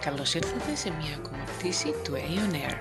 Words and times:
Καλώς 0.00 0.34
ήρθατε 0.34 0.74
σε 0.74 0.92
μια 1.00 1.14
ακόμα 1.18 1.44
πτήση 1.58 1.94
του 2.04 2.12
Aeon 2.14 2.54
Air. 2.54 2.76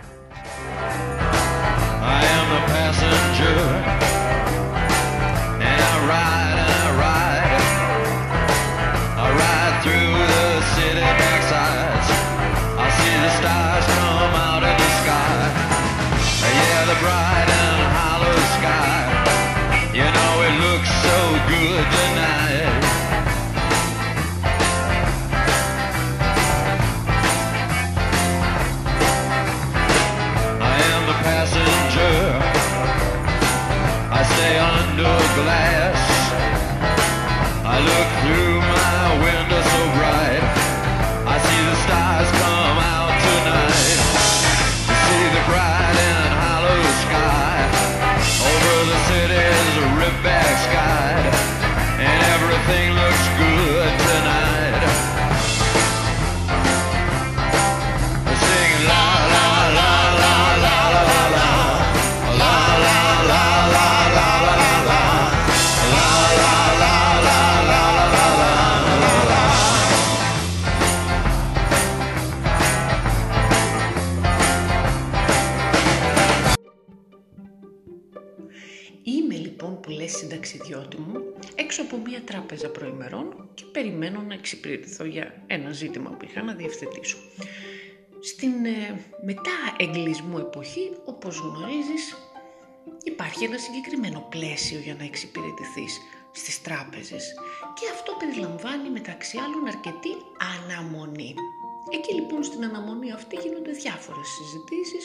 I 2.17 2.21
am 2.37 2.45
the 2.55 2.61
passenger, 2.73 3.57
and 5.69 5.79
I 5.91 5.95
ride 6.11 6.57
and 6.65 6.71
I 6.85 6.91
ride. 7.03 7.61
I 9.23 9.27
ride 9.41 9.75
through 9.83 10.13
the 10.33 10.45
city 10.73 11.05
backsides. 11.19 12.09
I 12.83 12.87
see 12.97 13.15
the 13.23 13.31
stars 13.39 13.78
Εξυπηρετηθώ 84.40 85.04
για 85.04 85.42
ένα 85.46 85.70
ζήτημα 85.72 86.10
που 86.10 86.24
είχα 86.24 86.42
να 86.42 86.54
διευθετήσω. 86.54 87.18
Στην 88.20 88.64
ε, 88.64 89.00
μετά 89.24 89.56
εγκλισμού 89.78 90.38
εποχή, 90.38 90.86
όπως 91.04 91.34
γνωρίζεις, 91.38 92.04
υπάρχει 93.02 93.44
ένα 93.44 93.58
συγκεκριμένο 93.58 94.26
πλαίσιο 94.30 94.78
για 94.78 94.94
να 94.98 95.04
εξυπηρετηθείς 95.04 96.00
στις 96.32 96.62
τράπεζες 96.62 97.24
και 97.78 97.86
αυτό 97.94 98.10
περιλαμβάνει 98.20 98.88
μεταξύ 98.90 99.36
άλλων 99.44 99.66
αρκετή 99.66 100.12
αναμονή. 100.52 101.34
Εκεί 101.96 102.14
λοιπόν 102.14 102.42
στην 102.44 102.64
αναμονή 102.64 103.12
αυτή 103.12 103.36
γίνονται 103.36 103.70
διάφορες 103.70 104.28
συζητήσεις, 104.36 105.04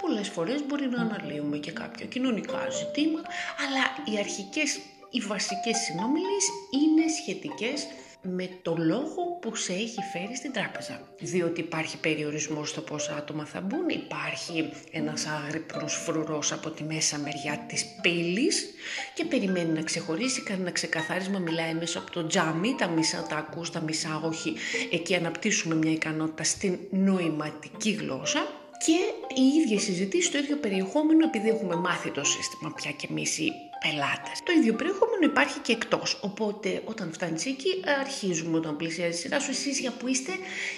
πολλές 0.00 0.28
φορές 0.28 0.66
μπορεί 0.66 0.86
να 0.88 1.00
αναλύουμε 1.00 1.56
και 1.58 1.72
κάποια 1.72 2.06
κοινωνικά 2.06 2.70
ζητήματα, 2.70 3.28
αλλά 3.62 3.82
οι 4.08 4.18
αρχικές, 4.18 4.70
οι 5.10 5.20
βασικές 5.20 5.76
συνομιλίες 5.76 6.46
είναι 6.80 7.04
σχετικές 7.20 7.86
με 8.34 8.48
το 8.62 8.76
λόγο 8.78 9.38
που 9.40 9.54
σε 9.54 9.72
έχει 9.72 10.00
φέρει 10.12 10.36
στην 10.36 10.52
τράπεζα. 10.52 11.00
Διότι 11.18 11.60
υπάρχει 11.60 11.96
περιορισμός 11.96 12.68
στο 12.68 12.80
πόσα 12.80 13.16
άτομα 13.16 13.44
θα 13.44 13.60
μπουν, 13.60 13.88
υπάρχει 13.88 14.70
ένας 14.90 15.26
άγρυπνος 15.26 15.94
φρουρός 15.94 16.52
από 16.52 16.70
τη 16.70 16.84
μέσα 16.84 17.18
μεριά 17.18 17.64
της 17.68 17.84
πύλης 18.02 18.74
και 19.14 19.24
περιμένει 19.24 19.72
να 19.72 19.82
ξεχωρίσει, 19.82 20.42
κάνει 20.42 20.60
ένα 20.60 20.70
ξεκαθάρισμα, 20.70 21.38
μιλάει 21.38 21.74
μέσα 21.74 21.98
από 21.98 22.10
το 22.10 22.26
τζάμι, 22.26 22.74
τα 22.78 22.88
μισά 22.88 23.26
τα 23.28 23.36
ακούς, 23.36 23.70
τα 23.70 23.80
μισά 23.80 24.20
όχι. 24.24 24.54
Εκεί 24.92 25.14
αναπτύσσουμε 25.14 25.74
μια 25.74 25.92
ικανότητα 25.92 26.44
στην 26.44 26.78
νοηματική 26.90 27.90
γλώσσα 27.90 28.46
και 28.84 28.98
οι 29.40 29.42
ίδιες 29.62 29.82
συζητήσεις, 29.82 30.30
το 30.30 30.38
ίδιο 30.38 30.56
περιεχόμενο, 30.56 31.24
επειδή 31.24 31.48
έχουμε 31.48 31.76
μάθει 31.76 32.10
το 32.10 32.24
σύστημα 32.24 32.72
πια 32.74 32.90
και 32.90 33.06
εμείς 33.10 33.38
οι 33.38 33.52
πελάτες. 33.86 34.42
Το 34.42 34.52
ίδιο 34.58 34.74
περιεχόμενο 34.74 35.24
υπάρχει 35.24 35.58
και 35.58 35.72
εκτός, 35.72 36.18
οπότε 36.22 36.82
όταν 36.84 37.12
φτάνεις 37.12 37.46
εκεί 37.46 37.70
αρχίζουμε 38.00 38.56
όταν 38.56 38.76
πλησιάζει 38.76 39.16
η 39.16 39.20
σειρά 39.20 39.40
σου, 39.40 39.50
εσείς 39.50 39.78
για 39.78 39.92
που 39.98 40.08
είστε, 40.08 40.32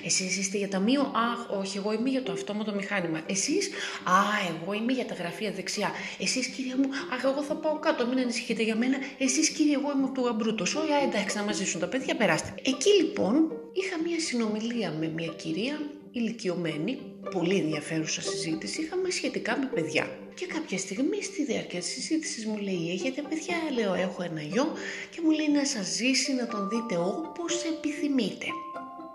εσείς 0.05 0.37
είστε 0.39 0.59
για 0.59 0.69
ταμείο, 0.69 1.01
αχ 1.01 1.59
όχι 1.61 1.77
εγώ 1.77 1.93
είμαι 1.93 2.11
για 2.11 2.23
το 2.23 2.33
αυτόματο 2.33 2.75
μηχάνημα, 2.75 3.21
εσείς, 3.27 3.71
α 4.05 4.21
εγώ 4.51 4.73
είμαι 4.73 4.93
για 4.93 5.07
τα 5.07 5.15
γραφεία 5.15 5.51
δεξιά, 5.53 5.91
εσείς 6.19 6.47
κύριε 6.47 6.75
μου, 6.77 6.89
αχ 7.13 7.25
εγώ 7.25 7.43
θα 7.43 7.55
πάω 7.55 7.79
κάτω, 7.79 8.07
μην 8.07 8.19
ανησυχείτε 8.19 8.63
για 8.63 8.77
μένα, 8.77 8.97
εσείς 9.19 9.49
κύριε 9.49 9.75
εγώ 9.75 9.93
είμαι 9.97 10.11
του 10.15 10.25
γαμπρού, 10.25 10.67
σόια, 10.67 10.97
εντάξει 11.07 11.37
να 11.37 11.43
μας 11.43 11.57
ζήσουν 11.57 11.81
τα 11.81 11.87
παιδιά, 11.89 12.17
περάστε. 12.17 12.55
Εκεί 12.63 12.91
λοιπόν 13.03 13.35
είχα 13.73 13.97
μια 14.07 14.21
συνομιλία 14.21 14.91
με 14.99 15.07
μια 15.09 15.33
κυρία 15.37 15.81
ηλικιωμένη, 16.13 16.99
πολύ 17.33 17.57
ενδιαφέρουσα 17.57 18.23
συζήτηση 18.23 18.83
είχαμε 18.83 19.11
σχετικά 19.11 19.59
με 19.59 19.67
παιδιά. 19.75 20.19
Και 20.35 20.47
κάποια 20.47 20.79
στιγμή 20.79 21.23
στη 21.23 21.45
διάρκεια 21.45 21.79
της 21.79 21.89
συζήτησης 21.89 22.47
μου 22.47 22.57
λέει 22.57 22.91
«Έχετε 22.93 23.23
παιδιά» 23.23 23.57
λέω 23.75 23.95
«Έχω 23.95 24.23
ένα 24.23 24.41
γιο» 24.41 24.73
και 25.11 25.21
μου 25.25 25.31
λέει 25.31 25.49
να 25.49 25.65
σας 25.65 25.87
ζήσει 25.87 26.33
να 26.33 26.47
τον 26.47 26.69
δείτε 26.69 26.97
όπως 26.97 27.65
επιθυμείτε. 27.65 28.47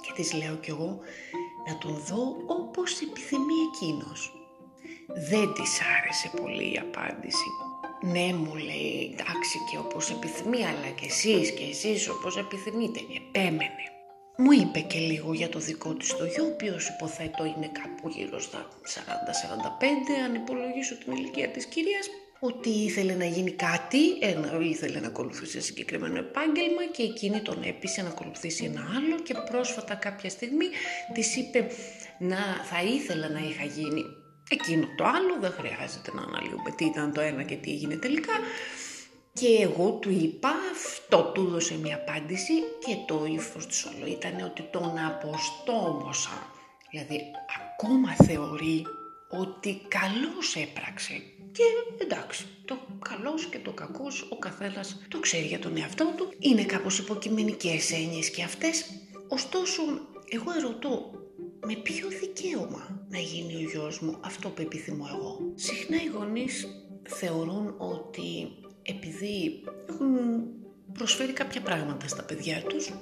Και 0.01 0.11
της 0.15 0.33
λέω 0.33 0.55
κι 0.55 0.69
εγώ 0.69 0.99
να 1.67 1.77
τον 1.77 2.03
δω 2.07 2.35
όπως 2.47 3.01
επιθυμεί 3.01 3.57
εκείνος. 3.73 4.31
Δεν 5.29 5.53
της 5.53 5.79
άρεσε 5.97 6.31
πολύ 6.41 6.73
η 6.73 6.77
απάντηση. 6.77 7.49
Ναι, 8.01 8.33
μου 8.33 8.55
λέει, 8.55 9.11
εντάξει 9.11 9.57
και 9.71 9.77
όπως 9.77 10.09
επιθυμεί, 10.09 10.65
αλλά 10.65 10.89
και 10.99 11.05
εσείς 11.05 11.51
και 11.51 11.63
εσείς 11.63 12.09
όπως 12.09 12.37
επιθυμείτε. 12.37 12.99
Επέμενε. 13.15 13.83
Μου 14.37 14.51
είπε 14.51 14.79
και 14.79 14.99
λίγο 14.99 15.33
για 15.33 15.49
το 15.49 15.59
δικό 15.59 15.93
της 15.93 16.15
το 16.15 16.25
γιο, 16.25 16.43
ο 16.43 16.47
οποίος 16.47 16.87
υποθέτω 16.87 17.45
είναι 17.45 17.69
κάπου 17.71 18.09
γύρω 18.09 18.39
στα 18.39 18.67
40-45, 18.83 18.95
αν 20.25 20.35
υπολογίσω 20.35 20.97
την 20.97 21.13
ηλικία 21.13 21.49
της 21.49 21.65
κυρίας, 21.65 22.09
ότι 22.39 22.69
ήθελε 22.69 23.13
να 23.13 23.25
γίνει 23.25 23.51
κάτι, 23.51 24.17
ένα, 24.19 24.59
ήθελε 24.61 24.99
να 24.99 25.07
ακολουθήσει 25.07 25.51
ένα 25.53 25.65
συγκεκριμένο 25.65 26.17
επάγγελμα 26.17 26.85
και 26.91 27.03
εκείνη 27.03 27.41
τον 27.41 27.63
έπεισε 27.63 28.01
να 28.01 28.09
ακολουθήσει 28.09 28.63
ένα 28.63 28.81
άλλο 28.97 29.19
και 29.19 29.33
πρόσφατα 29.51 29.95
κάποια 29.95 30.29
στιγμή 30.29 30.65
της 31.13 31.35
είπε 31.35 31.67
να 32.19 32.37
θα 32.63 32.83
ήθελα 32.83 33.29
να 33.29 33.39
είχα 33.39 33.63
γίνει 33.63 34.03
εκείνο 34.49 34.87
το 34.97 35.03
άλλο, 35.03 35.37
δεν 35.39 35.51
χρειάζεται 35.51 36.11
να 36.13 36.21
αναλύουμε 36.21 36.71
τι 36.77 36.85
ήταν 36.85 37.13
το 37.13 37.21
ένα 37.21 37.43
και 37.43 37.55
τι 37.55 37.71
έγινε 37.71 37.95
τελικά. 37.95 38.33
Και 39.33 39.47
εγώ 39.61 39.91
του 39.91 40.09
είπα, 40.09 40.49
αυτό 40.71 41.31
του 41.33 41.45
έδωσε 41.47 41.77
μια 41.77 41.95
απάντηση 41.95 42.53
και 42.85 42.95
το 43.07 43.25
ύφος 43.25 43.65
του 43.65 43.91
όλο 43.95 44.05
ήταν 44.11 44.45
ότι 44.45 44.61
τον 44.61 44.97
αποστόμωσα. 44.97 46.51
Δηλαδή 46.91 47.21
ακόμα 47.61 48.15
θεωρεί 48.15 48.85
ότι 49.29 49.81
καλώς 49.87 50.55
έπραξε. 50.55 51.13
Και 51.51 51.63
εντάξει, 52.01 52.45
το 52.65 52.77
καλός 53.09 53.45
και 53.45 53.59
το 53.59 53.71
κακός 53.71 54.27
ο 54.29 54.35
καθένας 54.37 55.05
το 55.07 55.19
ξέρει 55.19 55.45
για 55.45 55.59
τον 55.59 55.77
εαυτό 55.77 56.13
του. 56.17 56.33
Είναι 56.39 56.63
κάπως 56.63 56.99
υποκειμενικές 56.99 57.91
έννοιες 57.91 58.29
και 58.29 58.43
αυτές. 58.43 58.85
Ωστόσο, 59.27 59.81
εγώ 60.29 60.51
ερωτώ, 60.57 61.11
με 61.65 61.75
ποιο 61.75 62.07
δικαίωμα 62.07 63.05
να 63.09 63.17
γίνει 63.17 63.55
ο 63.55 63.69
γιος 63.69 63.99
μου 63.99 64.17
αυτό 64.21 64.49
που 64.49 64.61
επιθυμώ 64.61 65.05
εγώ; 65.13 65.39
Συχνά 65.55 66.03
οι 66.03 66.07
γονείς 66.07 66.67
θεωρούν 67.03 67.75
ότι 67.77 68.51
επειδή 68.83 69.63
έχουν 69.89 70.43
προσφέρει 70.93 71.33
κάποια 71.33 71.61
πράγματα 71.61 72.07
στα 72.07 72.23
παιδιά 72.23 72.61
τους, 72.67 72.93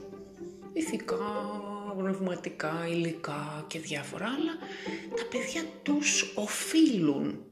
ηθικά, 0.73 1.15
πνευματικά, 1.97 2.87
υλικά 2.89 3.65
και 3.67 3.79
διάφορα 3.79 4.25
άλλα, 4.25 4.53
τα 5.15 5.25
παιδιά 5.29 5.63
τους 5.83 6.31
οφείλουν 6.35 7.43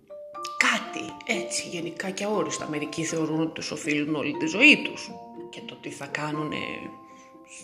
κάτι, 0.57 1.33
έτσι 1.41 1.67
γενικά 1.67 2.09
και 2.09 2.23
αόριστα. 2.23 2.69
Μερικοί 2.69 3.03
θεωρούν 3.03 3.41
ότι 3.41 3.51
τους 3.53 3.71
οφείλουν 3.71 4.15
όλη 4.15 4.37
τη 4.37 4.45
ζωή 4.45 4.81
τους 4.83 5.11
και 5.49 5.61
το 5.65 5.75
τι 5.75 5.89
θα 5.89 6.05
κάνουν 6.05 6.51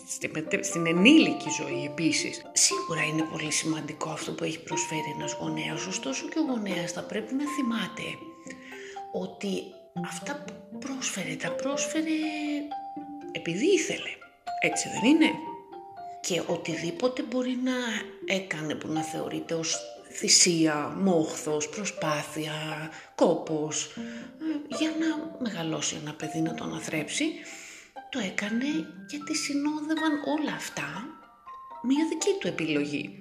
στη 0.08 0.30
μετε- 0.34 0.64
στην 0.64 0.86
ενήλικη 0.86 1.48
ζωή 1.60 1.84
επίσης. 1.84 2.42
Σίγουρα 2.52 3.02
είναι 3.04 3.22
πολύ 3.32 3.52
σημαντικό 3.52 4.10
αυτό 4.10 4.32
που 4.32 4.44
έχει 4.44 4.62
προσφέρει 4.62 5.14
ένας 5.14 5.36
γονέας, 5.40 5.86
ωστόσο 5.86 6.28
και 6.28 6.38
ο 6.38 6.42
γονέας 6.42 6.92
θα 6.92 7.02
πρέπει 7.02 7.34
να 7.34 7.44
θυμάται 7.56 8.02
ότι 9.12 9.62
αυτά 10.04 10.44
που 10.46 10.78
πρόσφερε, 10.78 11.34
τα 11.34 11.50
πρόσφερε 11.50 12.10
επειδή 13.32 13.66
ήθελε. 13.66 14.10
Έτσι 14.60 14.88
δεν 14.88 15.10
είναι; 15.10 15.30
Και 16.20 16.42
οτιδήποτε 16.46 17.22
μπορεί 17.22 17.58
να 17.64 17.76
έκανε 18.34 18.74
που 18.74 18.88
να 18.88 19.02
θεωρείται 19.02 19.54
ως 19.54 19.76
θυσία, 20.10 20.94
μόχθος, 20.96 21.68
προσπάθεια, 21.68 22.52
κόπος, 23.14 23.84
ε, 23.84 24.76
για 24.78 24.90
να 24.90 25.38
μεγαλώσει 25.40 25.96
ένα 26.02 26.12
παιδί 26.12 26.40
να 26.40 26.54
το 26.54 26.64
αναθρέψει, 26.64 27.24
το 28.10 28.18
έκανε 28.18 28.66
γιατί 29.08 29.36
συνόδευαν 29.36 30.12
όλα 30.38 30.52
αυτά 30.52 30.88
μια 31.82 32.06
δική 32.08 32.30
του 32.40 32.46
επιλογή. 32.46 33.18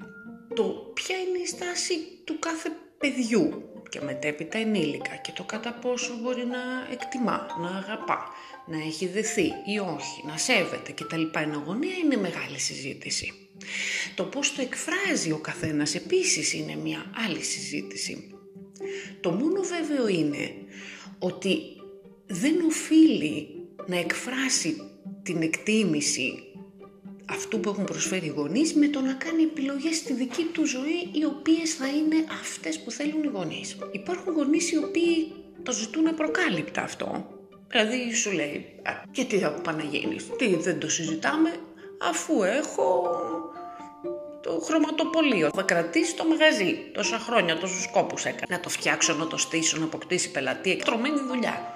το 0.56 0.64
ποια 0.94 1.18
είναι 1.18 1.38
η 1.38 1.46
στάση 1.46 1.96
του 2.24 2.40
κάθε 2.40 2.70
παιδιού 2.98 3.75
και 3.96 4.06
μετέπειτα 4.06 4.58
ενήλικα 4.58 5.16
και 5.16 5.32
το 5.32 5.44
κατά 5.44 5.74
πόσο 5.74 6.14
μπορεί 6.22 6.46
να 6.46 6.58
εκτιμά, 6.92 7.48
να 7.62 7.68
αγαπά, 7.68 8.30
να 8.66 8.78
έχει 8.78 9.08
δεθεί 9.08 9.46
ή 9.46 9.80
όχι, 9.96 10.26
να 10.26 10.38
σέβεται 10.38 10.92
κτλ. 10.92 11.22
Ενογωνία 11.34 11.96
είναι 12.04 12.18
μεγάλη 12.18 12.60
συζήτηση. 12.60 13.34
Το 14.16 14.24
πώς 14.24 14.56
το 14.56 14.62
εκφράζει 14.62 15.32
ο 15.32 15.38
καθένας 15.38 15.96
επίσης 15.96 16.54
είναι 16.54 16.76
μια 16.76 17.12
άλλη 17.26 17.44
συζήτηση. 17.44 18.32
Το 19.22 19.32
μόνο 19.32 19.62
βέβαιο 19.62 20.08
είναι 20.08 20.54
ότι 21.20 21.58
δεν 22.26 22.62
οφείλει 22.66 23.48
να 23.88 23.98
εκφράσει 23.98 24.76
την 25.24 25.42
εκτίμηση 25.42 26.44
αυτού 27.26 27.60
που 27.60 27.70
έχουν 27.70 27.84
προσφέρει 27.84 28.26
οι 28.26 28.34
γονείς 28.36 28.74
με 28.74 28.88
το 28.88 29.02
να 29.02 29.14
κάνει 29.14 29.44
επιλογές 29.44 29.96
στη 29.96 30.14
δική 30.14 30.44
του 30.54 30.66
ζωή 30.66 31.10
οι 31.12 31.26
οποίες 31.26 31.74
θα 31.74 31.88
είναι 31.88 32.16
αυτές 32.42 32.80
που 32.80 32.92
θέλουν 32.92 33.24
οι 33.24 33.28
γονείς. 33.28 33.78
Υπάρχουν 33.92 34.34
γονείς 34.34 34.72
οι 34.72 34.78
οποίοι 34.78 35.32
το 35.64 35.72
ζητούν 35.72 36.16
προκάλυπτα 36.16 36.82
αυτό. 36.82 37.26
Δηλαδή 37.68 38.14
σου 38.14 38.32
λέει, 38.32 38.66
και 39.12 39.24
τι 39.24 39.38
θα 39.38 39.52
Παναγίνης, 39.52 40.26
τι 40.38 40.56
δεν 40.56 40.80
το 40.80 40.90
συζητάμε, 40.90 41.52
αφού 42.02 42.44
έχω 42.44 43.12
το 44.42 44.60
χρωματοπολείο. 44.64 45.50
Θα 45.56 45.62
κρατήσει 45.62 46.16
το 46.16 46.26
μαγαζί 46.26 46.78
τόσα 46.94 47.18
χρόνια, 47.18 47.58
τόσους 47.58 47.84
σκόπους 47.84 48.26
έκανε. 48.26 48.46
Να 48.50 48.60
το 48.60 48.70
φτιάξω, 48.70 49.14
να 49.14 49.28
το 49.28 49.38
στήσω, 49.38 49.78
να 49.78 49.86
αποκτήσει 49.86 50.32
πελατή, 50.32 50.72
εκτρομένη 50.72 51.20
δουλειά. 51.28 51.75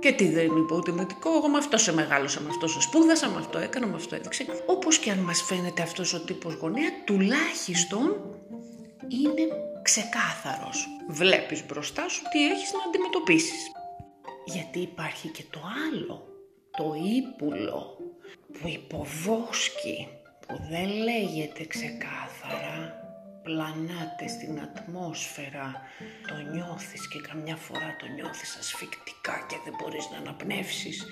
Και 0.00 0.12
τι 0.12 0.28
δεν 0.28 0.44
είναι 0.44 0.58
υποτιμητικό, 0.58 1.30
εγώ 1.36 1.48
με 1.48 1.58
αυτό 1.58 1.76
σε 1.76 1.92
μεγάλωσα, 1.92 2.40
με 2.40 2.48
αυτό 2.48 2.66
σε 2.66 2.80
σπούδασα, 2.80 3.28
με 3.28 3.36
αυτό 3.38 3.58
έκανα, 3.58 3.86
με 3.86 3.94
αυτό 3.94 4.14
έδειξε. 4.14 4.46
Όπως 4.66 4.98
και 4.98 5.10
αν 5.10 5.18
μας 5.18 5.42
φαίνεται 5.42 5.82
αυτός 5.82 6.14
ο 6.14 6.20
τύπος 6.20 6.54
γονέα, 6.54 7.04
τουλάχιστον 7.04 8.06
είναι 9.08 9.48
ξεκάθαρος. 9.82 10.86
Βλέπεις 11.08 11.66
μπροστά 11.66 12.08
σου 12.08 12.22
τι 12.32 12.46
έχεις 12.50 12.72
να 12.72 12.78
αντιμετωπίσεις. 12.88 13.70
Γιατί 14.44 14.78
υπάρχει 14.78 15.28
και 15.28 15.44
το 15.50 15.60
άλλο, 15.90 16.26
το 16.70 16.94
ύπουλο 17.16 17.96
που 18.52 18.68
υποβόσκει, 18.68 20.08
που 20.46 20.56
δεν 20.70 20.88
λέγεται 20.88 21.64
ξεκάθαρα, 21.64 22.99
πλανάτες 23.50 24.30
στην 24.30 24.60
ατμόσφαιρα, 24.60 25.82
το 26.28 26.34
νιώθεις 26.52 27.08
και 27.08 27.20
καμιά 27.28 27.56
φορά 27.56 27.96
το 27.98 28.06
νιώθεις 28.06 28.56
ασφικτικά 28.56 29.46
και 29.48 29.56
δεν 29.64 29.74
μπορείς 29.78 30.08
να 30.10 30.16
αναπνεύσεις. 30.16 31.06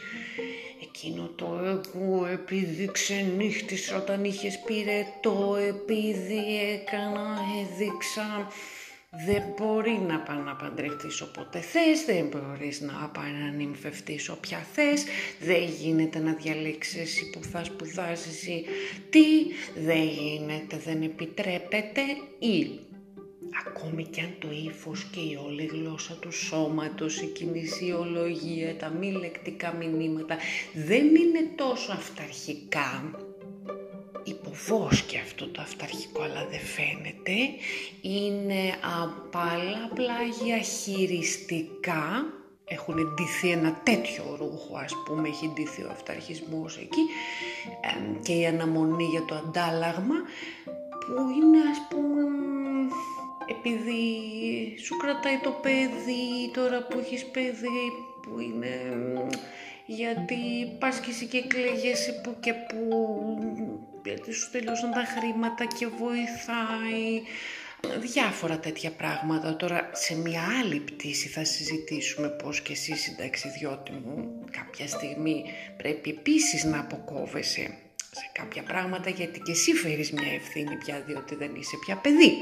Εκείνο 0.82 1.23
το 1.26 1.49
εγώ 1.64 2.26
επειδή 2.26 2.90
ξενύχτησα 2.93 3.96
όταν 3.96 4.25
είχες 4.25 4.58
πυρετό, 4.67 5.56
επειδή 5.56 6.43
έκανα, 6.75 7.38
έδειξα, 7.61 8.49
δεν 9.10 9.43
μπορεί 9.56 10.00
να 10.08 10.20
πάει 10.20 10.38
να 10.38 10.56
παντρευτείς 10.56 11.20
όποτε 11.20 11.60
θες, 11.60 12.05
δεν 12.06 12.26
μπορείς 12.26 12.81
να 12.81 13.08
πάει 13.08 13.31
να 13.31 13.50
νυμφευτείς 13.50 14.28
όποια 14.28 14.66
θες, 14.72 15.05
δεν 15.40 15.62
γίνεται 15.62 16.19
να 16.19 16.32
διαλέξεις 16.32 17.00
εσύ 17.00 17.31
που 17.31 17.44
θα 17.44 17.64
σπουδάσεις 17.64 18.46
ή 18.46 18.64
τι, 19.10 19.26
δεν 19.84 20.02
γίνεται, 20.02 20.76
δεν 20.84 21.02
επιτρέπεται 21.02 22.00
ή 22.38 22.81
ακόμη 23.66 24.05
και 24.05 24.20
αν 24.20 24.34
το 24.38 24.49
ύφος 24.66 25.05
και 25.05 25.20
η 25.20 25.38
όλη 25.44 25.64
γλώσσα 25.64 26.14
του 26.14 26.32
σώματος, 26.32 27.20
η 27.20 27.26
κινησιολογία, 27.26 28.76
τα 28.76 28.88
μη 28.88 29.12
λεκτικά 29.12 29.72
μηνύματα 29.72 30.37
δεν 30.75 31.06
είναι 31.06 31.50
τόσο 31.56 31.93
αυταρχικά, 31.93 33.10
υποβόσκει 34.58 35.19
αυτό 35.19 35.49
το 35.49 35.60
αυταρχικό 35.60 36.22
αλλά 36.22 36.46
δεν 36.50 36.60
φαίνεται, 36.60 37.37
είναι 38.00 38.60
απαλά 39.02 39.90
πλάγια 39.94 40.58
χειριστικά, 40.58 42.26
έχουν 42.64 42.99
εντυθεί 42.99 43.50
ένα 43.50 43.81
τέτοιο 43.82 44.37
ρούχο 44.38 44.76
ας 44.84 44.93
πούμε, 45.05 45.28
έχει 45.28 45.44
εντυθεί 45.44 45.82
ο 45.82 45.88
αυταρχισμός 45.90 46.76
εκεί. 46.76 47.05
Και 48.22 48.32
η 48.32 48.46
αναμονή 48.46 49.05
για 49.05 49.25
το 49.25 49.34
αντάλλαγμα 49.34 50.14
που 50.90 51.22
είναι 51.37 51.58
ας 51.70 51.81
πούμε 51.88 52.22
επειδή 53.46 54.12
σου 54.84 54.96
κρατάει 54.96 55.38
το 55.43 55.50
παιδί 55.50 56.50
τώρα 56.55 56.87
που 56.87 56.99
έχεις 56.99 57.25
παιδί 57.25 57.93
που 58.22 58.40
είναι 58.40 58.96
γιατί 59.87 60.37
πας 60.78 61.00
και 61.00 61.10
εσύ 61.10 61.26
και 61.26 61.43
κλαίγεσαι 61.43 62.20
που 62.22 62.37
και 62.40 62.52
που 62.52 62.78
γιατί 64.08 64.32
σου 64.32 64.50
τελειώσαν 64.50 64.90
τα 64.90 65.05
χρήματα 65.05 65.64
και 65.64 65.87
βοηθάει 65.87 67.22
διάφορα 68.00 68.58
τέτοια 68.58 68.90
πράγματα. 68.90 69.56
Τώρα 69.56 69.90
σε 69.93 70.14
μια 70.14 70.43
άλλη 70.60 70.78
πτήση 70.81 71.28
θα 71.28 71.44
συζητήσουμε 71.44 72.28
πώς 72.28 72.60
και 72.60 72.72
εσύ 72.72 72.96
συνταξιδιώτη 72.96 73.93
μου 73.93 74.44
κάποια 74.50 74.87
στιγμή 74.87 75.44
πρέπει 75.76 76.10
επίσης 76.10 76.64
να 76.64 76.78
αποκόβεσαι 76.81 77.75
σε 78.10 78.31
κάποια 78.32 78.62
πράγματα 78.62 79.10
γιατί 79.10 79.40
και 79.40 79.50
εσύ 79.50 79.72
φέρεις 79.72 80.12
μια 80.12 80.32
ευθύνη 80.34 80.76
πια 80.76 81.02
διότι 81.06 81.34
δεν 81.34 81.55
είσαι 81.55 81.76
πια 81.87 81.96
παιδί. 81.96 82.32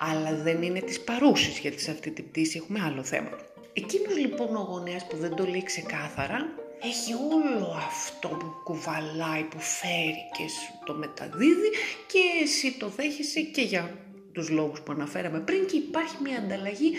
Αλλά 0.00 0.34
δεν 0.34 0.62
είναι 0.62 0.80
της 0.80 1.00
παρούσης 1.00 1.58
γιατί 1.58 1.80
σε 1.80 1.90
αυτή 1.90 2.10
την 2.10 2.30
πτήση 2.30 2.56
έχουμε 2.62 2.80
άλλο 2.84 3.02
θέμα. 3.04 3.30
Εκείνος 3.72 4.16
λοιπόν 4.16 4.56
ο 4.56 4.66
γονέας 4.70 5.06
που 5.06 5.16
δεν 5.16 5.34
το 5.34 5.44
λέει 5.44 5.62
ξεκάθαρα 5.62 6.67
έχει 6.82 7.12
όλο 7.12 7.74
αυτό 7.86 8.28
που 8.28 8.54
κουβαλάει, 8.64 9.42
που 9.42 9.60
φέρει 9.60 10.22
και 10.36 10.48
σου 10.48 10.72
το 10.84 10.94
μεταδίδει 10.94 11.70
και 12.06 12.18
εσύ 12.42 12.76
το 12.78 12.88
δέχεσαι 12.88 13.40
και 13.40 13.62
για 13.62 13.98
τους 14.32 14.48
λόγους 14.50 14.80
που 14.80 14.92
αναφέραμε 14.92 15.40
πριν 15.40 15.66
και 15.66 15.76
υπάρχει 15.76 16.16
μια 16.22 16.38
ανταλλαγή 16.38 16.92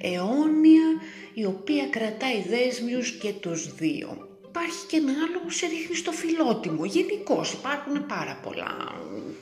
αιώνια 0.00 0.82
η 1.34 1.44
οποία 1.44 1.86
κρατάει 1.86 2.42
δέσμιους 2.48 3.10
και 3.10 3.32
τους 3.32 3.74
δύο. 3.74 4.28
Υπάρχει 4.48 4.86
και 4.86 4.96
ένα 4.96 5.12
άλλο 5.12 5.40
που 5.42 5.50
σε 5.50 5.66
ρίχνει 5.66 5.96
στο 5.96 6.12
φιλότιμο. 6.12 6.84
Γενικώς 6.84 7.52
υπάρχουν 7.52 8.06
πάρα 8.06 8.40
πολλά, 8.42 8.76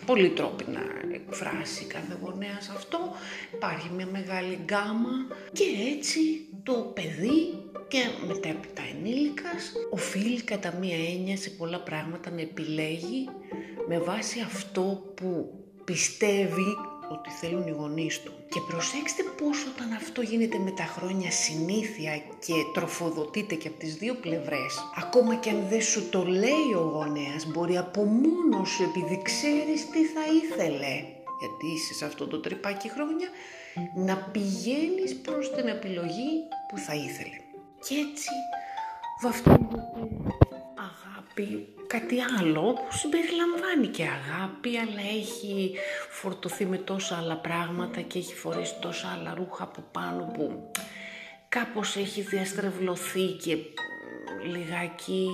πολλοί 0.06 0.30
τρόποι 0.30 0.64
να 0.68 0.82
εκφράσει 1.14 1.84
κάθε 1.84 2.18
γονέας 2.22 2.68
αυτό. 2.68 2.98
Υπάρχει 3.54 3.88
μια 3.96 4.06
μεγάλη 4.06 4.58
γκάμα 4.64 5.26
και 5.52 5.64
έτσι 5.96 6.20
το 6.62 6.72
παιδί 6.72 7.63
και 7.88 8.26
μετέπειτα 8.26 8.82
ενήλικας 8.90 9.72
οφείλει 9.90 10.42
κατά 10.42 10.74
μία 10.80 10.96
έννοια 10.96 11.36
σε 11.36 11.50
πολλά 11.50 11.80
πράγματα 11.80 12.30
να 12.30 12.40
επιλέγει 12.40 13.28
με 13.88 13.98
βάση 13.98 14.40
αυτό 14.40 15.12
που 15.14 15.50
πιστεύει 15.84 16.76
ότι 17.08 17.30
θέλουν 17.30 17.66
οι 17.66 17.70
γονείς 17.70 18.20
του. 18.22 18.32
Και 18.48 18.60
προσέξτε 18.68 19.22
πώς 19.22 19.66
όταν 19.66 19.92
αυτό 19.92 20.22
γίνεται 20.22 20.58
με 20.58 20.70
τα 20.70 20.84
χρόνια 20.84 21.30
συνήθεια 21.30 22.16
και 22.16 22.54
τροφοδοτείται 22.74 23.54
και 23.54 23.68
από 23.68 23.78
τις 23.78 23.94
δύο 23.94 24.14
πλευρές, 24.14 24.78
ακόμα 24.96 25.34
και 25.34 25.50
αν 25.50 25.66
δεν 25.68 25.82
σου 25.82 26.08
το 26.08 26.24
λέει 26.24 26.72
ο 26.76 26.90
γονέας, 26.94 27.46
μπορεί 27.46 27.76
από 27.76 28.04
μόνος 28.04 28.68
σου 28.68 28.82
επειδή 28.82 29.22
ξέρεις 29.22 29.90
τι 29.90 30.04
θα 30.04 30.20
ήθελε, 30.42 30.94
γιατί 31.40 31.66
είσαι 31.74 31.94
σε 31.94 32.04
αυτό 32.04 32.26
το 32.26 32.40
τρυπάκι 32.40 32.90
χρόνια, 32.90 33.28
να 33.94 34.16
πηγαίνεις 34.16 35.14
προς 35.22 35.54
την 35.54 35.66
επιλογή 35.66 36.30
που 36.68 36.78
θα 36.78 36.94
ήθελε. 36.94 37.43
Και 37.88 37.94
έτσι 37.94 38.30
βαφτίζεται 39.22 39.82
αγάπη 40.76 41.74
κάτι 41.86 42.16
άλλο 42.38 42.72
που 42.72 42.96
συμπεριλαμβάνει 42.96 43.86
και 43.86 44.02
αγάπη 44.02 44.78
αλλά 44.78 45.00
έχει 45.18 45.74
φορτωθεί 46.10 46.66
με 46.66 46.76
τόσα 46.76 47.16
άλλα 47.16 47.36
πράγματα 47.36 48.00
και 48.00 48.18
έχει 48.18 48.34
φορέσει 48.34 48.74
τόσα 48.80 49.08
άλλα 49.18 49.34
ρούχα 49.34 49.62
από 49.62 49.84
πάνω 49.92 50.30
που 50.34 50.70
κάπως 51.48 51.96
έχει 51.96 52.20
διαστρεβλωθεί 52.20 53.26
και 53.26 53.56
λιγάκι 54.52 55.28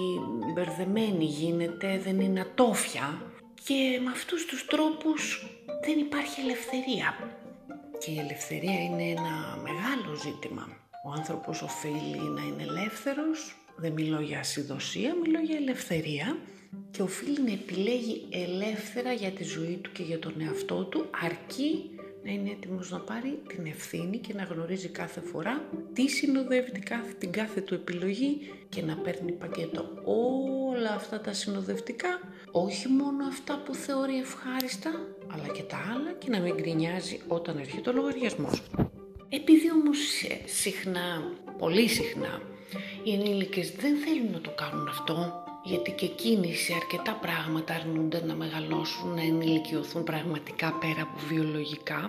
μπερδεμένη 0.54 1.24
γίνεται, 1.24 2.00
δεν 2.04 2.20
είναι 2.20 2.40
ατόφια 2.40 3.22
και 3.64 4.00
με 4.04 4.10
αυτούς 4.10 4.44
τους 4.46 4.66
τρόπους 4.66 5.46
δεν 5.84 5.98
υπάρχει 5.98 6.40
ελευθερία. 6.40 7.14
Και 7.98 8.10
η 8.10 8.18
ελευθερία 8.18 8.82
είναι 8.82 9.02
ένα 9.02 9.58
μεγάλο 9.62 10.14
ζήτημα. 10.14 10.89
Ο 11.02 11.10
άνθρωπος 11.16 11.62
οφείλει 11.62 12.30
να 12.34 12.42
είναι 12.42 12.62
ελεύθερος, 12.62 13.56
δεν 13.76 13.92
μιλώ 13.92 14.20
για 14.20 14.38
ασυδοσία, 14.38 15.14
μιλώ 15.22 15.38
για 15.40 15.56
ελευθερία 15.56 16.38
και 16.90 17.02
οφείλει 17.02 17.42
να 17.42 17.52
επιλέγει 17.52 18.26
ελεύθερα 18.30 19.12
για 19.12 19.30
τη 19.30 19.44
ζωή 19.44 19.78
του 19.82 19.92
και 19.92 20.02
για 20.02 20.18
τον 20.18 20.34
εαυτό 20.40 20.84
του 20.84 21.10
αρκεί 21.24 21.90
να 22.24 22.30
είναι 22.30 22.50
έτοιμος 22.50 22.90
να 22.90 22.98
πάρει 22.98 23.38
την 23.48 23.66
ευθύνη 23.66 24.18
και 24.18 24.34
να 24.34 24.42
γνωρίζει 24.42 24.88
κάθε 24.88 25.20
φορά 25.20 25.64
τι 25.92 26.08
συνοδεύει 26.08 26.70
την 26.70 26.84
κάθε, 26.84 27.12
την 27.18 27.32
κάθε 27.32 27.60
του 27.60 27.74
επιλογή 27.74 28.38
και 28.68 28.82
να 28.82 28.96
παίρνει 28.96 29.32
πακέτο 29.32 29.84
όλα 30.04 30.90
αυτά 30.94 31.20
τα 31.20 31.32
συνοδευτικά, 31.32 32.20
όχι 32.50 32.88
μόνο 32.88 33.26
αυτά 33.28 33.62
που 33.64 33.74
θεωρεί 33.74 34.18
ευχάριστα, 34.18 34.90
αλλά 35.32 35.48
και 35.48 35.62
τα 35.62 35.76
άλλα 35.76 36.12
και 36.12 36.30
να 36.30 36.40
μην 36.40 36.54
γκρινιάζει 36.54 37.20
όταν 37.28 37.58
έρχεται 37.58 37.90
ο 37.90 37.92
λογαριασμός. 37.92 38.62
Επειδή 39.32 39.70
όμως 39.70 39.98
συχνά, 40.44 41.32
πολύ 41.58 41.88
συχνά, 41.88 42.42
οι 43.04 43.12
ενήλικες 43.12 43.70
δεν 43.70 43.96
θέλουν 43.96 44.30
να 44.32 44.40
το 44.40 44.50
κάνουν 44.50 44.88
αυτό, 44.88 45.44
γιατί 45.64 45.90
και 45.90 46.04
εκείνοι 46.04 46.54
σε 46.54 46.72
αρκετά 46.74 47.12
πράγματα 47.12 47.74
αρνούνται 47.74 48.24
να 48.24 48.34
μεγαλώσουν, 48.34 49.14
να 49.14 49.22
ενηλικιωθούν 49.22 50.04
πραγματικά 50.04 50.72
πέρα 50.72 51.02
από 51.02 51.18
βιολογικά. 51.28 52.00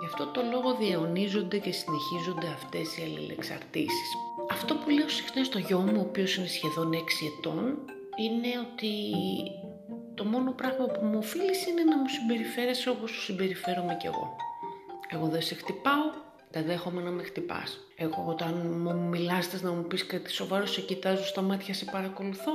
Γι' 0.00 0.06
αυτό 0.06 0.26
το 0.26 0.40
λόγο 0.52 0.76
διαιωνίζονται 0.76 1.58
και 1.58 1.72
συνεχίζονται 1.72 2.46
αυτές 2.46 2.96
οι 2.96 3.02
αλληλεξαρτήσεις. 3.02 4.08
Αυτό 4.50 4.74
που 4.74 4.90
λέω 4.90 5.08
συχνά 5.08 5.44
στο 5.44 5.58
γιο 5.58 5.78
μου, 5.78 5.94
ο 5.96 6.00
οποίος 6.00 6.36
είναι 6.36 6.46
σχεδόν 6.46 6.92
6 6.92 6.96
ετών, 7.38 7.78
είναι 8.16 8.50
ότι 8.66 8.92
το 10.14 10.24
μόνο 10.24 10.52
πράγμα 10.52 10.86
που 10.86 11.04
μου 11.04 11.18
οφείλει 11.18 11.54
είναι 11.70 11.84
να 11.84 11.96
μου 11.96 12.08
συμπεριφέρεσαι 12.08 12.90
όπως 12.90 13.10
σου 13.10 13.20
συμπεριφέρομαι 13.20 13.96
κι 14.00 14.06
εγώ. 14.06 14.36
Εγώ 15.08 15.26
δεν 15.26 15.42
σε 15.42 15.54
χτυπάω, 15.54 16.24
δεν 16.56 16.66
δέχομαι 16.66 17.02
να 17.02 17.10
με 17.10 17.22
χτυπάς. 17.22 17.78
Εγώ 17.96 18.24
όταν 18.28 18.54
μου 18.82 18.94
μιλάς 18.94 19.62
να 19.62 19.70
μου 19.70 19.82
πεις 19.82 20.06
κάτι 20.06 20.30
σοβαρό, 20.30 20.66
σε 20.66 20.80
κοιτάζω 20.80 21.24
στα 21.24 21.42
μάτια, 21.42 21.74
σε 21.74 21.84
παρακολουθώ. 21.84 22.52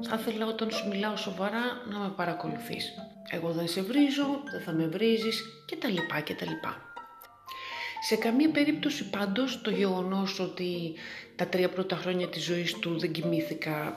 Θα 0.00 0.16
ήθελα 0.20 0.46
όταν 0.46 0.70
σου 0.70 0.88
μιλάω 0.88 1.16
σοβαρά 1.16 1.60
να 1.90 1.98
με 1.98 2.12
παρακολουθείς. 2.16 2.92
Εγώ 3.30 3.50
δεν 3.50 3.68
σε 3.68 3.82
βρίζω, 3.82 4.40
δεν 4.50 4.60
θα 4.60 4.72
με 4.72 4.86
βρίζεις 4.86 5.44
και 5.66 5.76
τα 5.76 5.88
λοιπά 5.88 6.20
και 6.20 6.34
τα 6.34 6.46
λοιπά. 6.46 6.82
Σε 8.00 8.16
καμία 8.16 8.50
περίπτωση 8.50 9.10
πάντως 9.10 9.60
το 9.62 9.70
γεγονός 9.70 10.40
ότι 10.40 10.94
τα 11.36 11.46
τρία 11.46 11.68
πρώτα 11.68 11.96
χρόνια 11.96 12.28
της 12.28 12.44
ζωής 12.44 12.74
του 12.74 12.98
δεν 12.98 13.12
κοιμήθηκα 13.12 13.96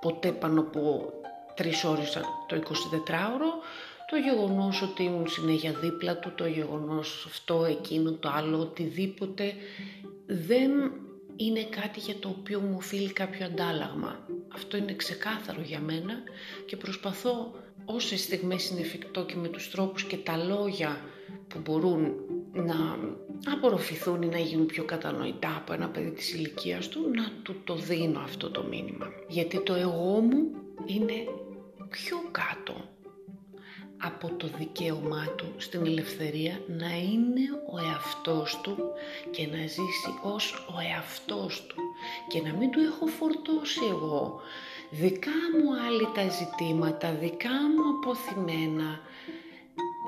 ποτέ 0.00 0.32
πάνω 0.32 0.60
από 0.60 1.12
τρεις 1.54 1.84
ώρες 1.84 2.18
το 2.46 2.56
24ωρο, 2.56 3.50
το 4.12 4.18
γεγονός 4.18 4.82
ότι 4.82 5.02
ήμουν 5.02 5.28
συνέχεια 5.28 5.72
δίπλα 5.72 6.18
του, 6.18 6.32
το 6.34 6.46
γεγονός 6.46 7.24
αυτό, 7.28 7.64
εκείνο, 7.64 8.12
το 8.12 8.28
άλλο, 8.28 8.58
οτιδήποτε, 8.58 9.54
δεν 10.26 10.70
είναι 11.36 11.64
κάτι 11.64 12.00
για 12.00 12.14
το 12.14 12.28
οποίο 12.28 12.60
μου 12.60 12.74
οφείλει 12.76 13.12
κάποιο 13.12 13.46
αντάλλαγμα. 13.46 14.26
Αυτό 14.54 14.76
είναι 14.76 14.94
ξεκάθαρο 14.94 15.60
για 15.60 15.80
μένα 15.80 16.14
και 16.66 16.76
προσπαθώ 16.76 17.54
όσες 17.84 18.20
στιγμές 18.20 18.70
είναι 18.70 18.80
εφικτό 18.80 19.24
και 19.24 19.36
με 19.36 19.48
τους 19.48 19.70
τρόπους 19.70 20.04
και 20.04 20.16
τα 20.16 20.36
λόγια 20.36 21.00
που 21.48 21.58
μπορούν 21.64 22.14
να 22.52 22.98
απορροφηθούν 23.52 24.22
ή 24.22 24.26
να 24.26 24.38
γίνουν 24.38 24.66
πιο 24.66 24.84
κατανοητά 24.84 25.56
από 25.56 25.72
ένα 25.72 25.88
παιδί 25.88 26.10
της 26.10 26.34
ηλικίας 26.34 26.88
του, 26.88 27.10
να 27.14 27.32
του 27.42 27.56
το 27.64 27.74
δίνω 27.74 28.20
αυτό 28.20 28.50
το 28.50 28.62
μήνυμα. 28.62 29.06
Γιατί 29.28 29.62
το 29.62 29.74
εγώ 29.74 30.20
μου 30.20 30.50
είναι 30.86 31.14
πιο 31.90 32.16
κάτω 32.30 32.90
από 34.04 34.30
το 34.36 34.46
δικαίωμά 34.58 35.26
του 35.36 35.54
στην 35.56 35.86
ελευθερία 35.86 36.60
να 36.66 36.96
είναι 36.96 37.44
ο 37.72 37.78
εαυτός 37.78 38.60
του 38.62 38.76
και 39.30 39.46
να 39.46 39.66
ζήσει 39.66 40.12
ως 40.22 40.66
ο 40.74 40.74
εαυτός 40.92 41.66
του 41.66 41.76
και 42.28 42.40
να 42.40 42.52
μην 42.52 42.70
του 42.70 42.80
έχω 42.80 43.06
φορτώσει 43.06 43.80
εγώ 43.90 44.40
δικά 44.92 45.30
μου 45.30 45.68
άλλοι 45.86 46.08
τα 46.14 46.28
ζητήματα, 46.28 47.12
δικά 47.12 47.48
μου 47.48 47.82
αποθυμένα, 47.96 49.00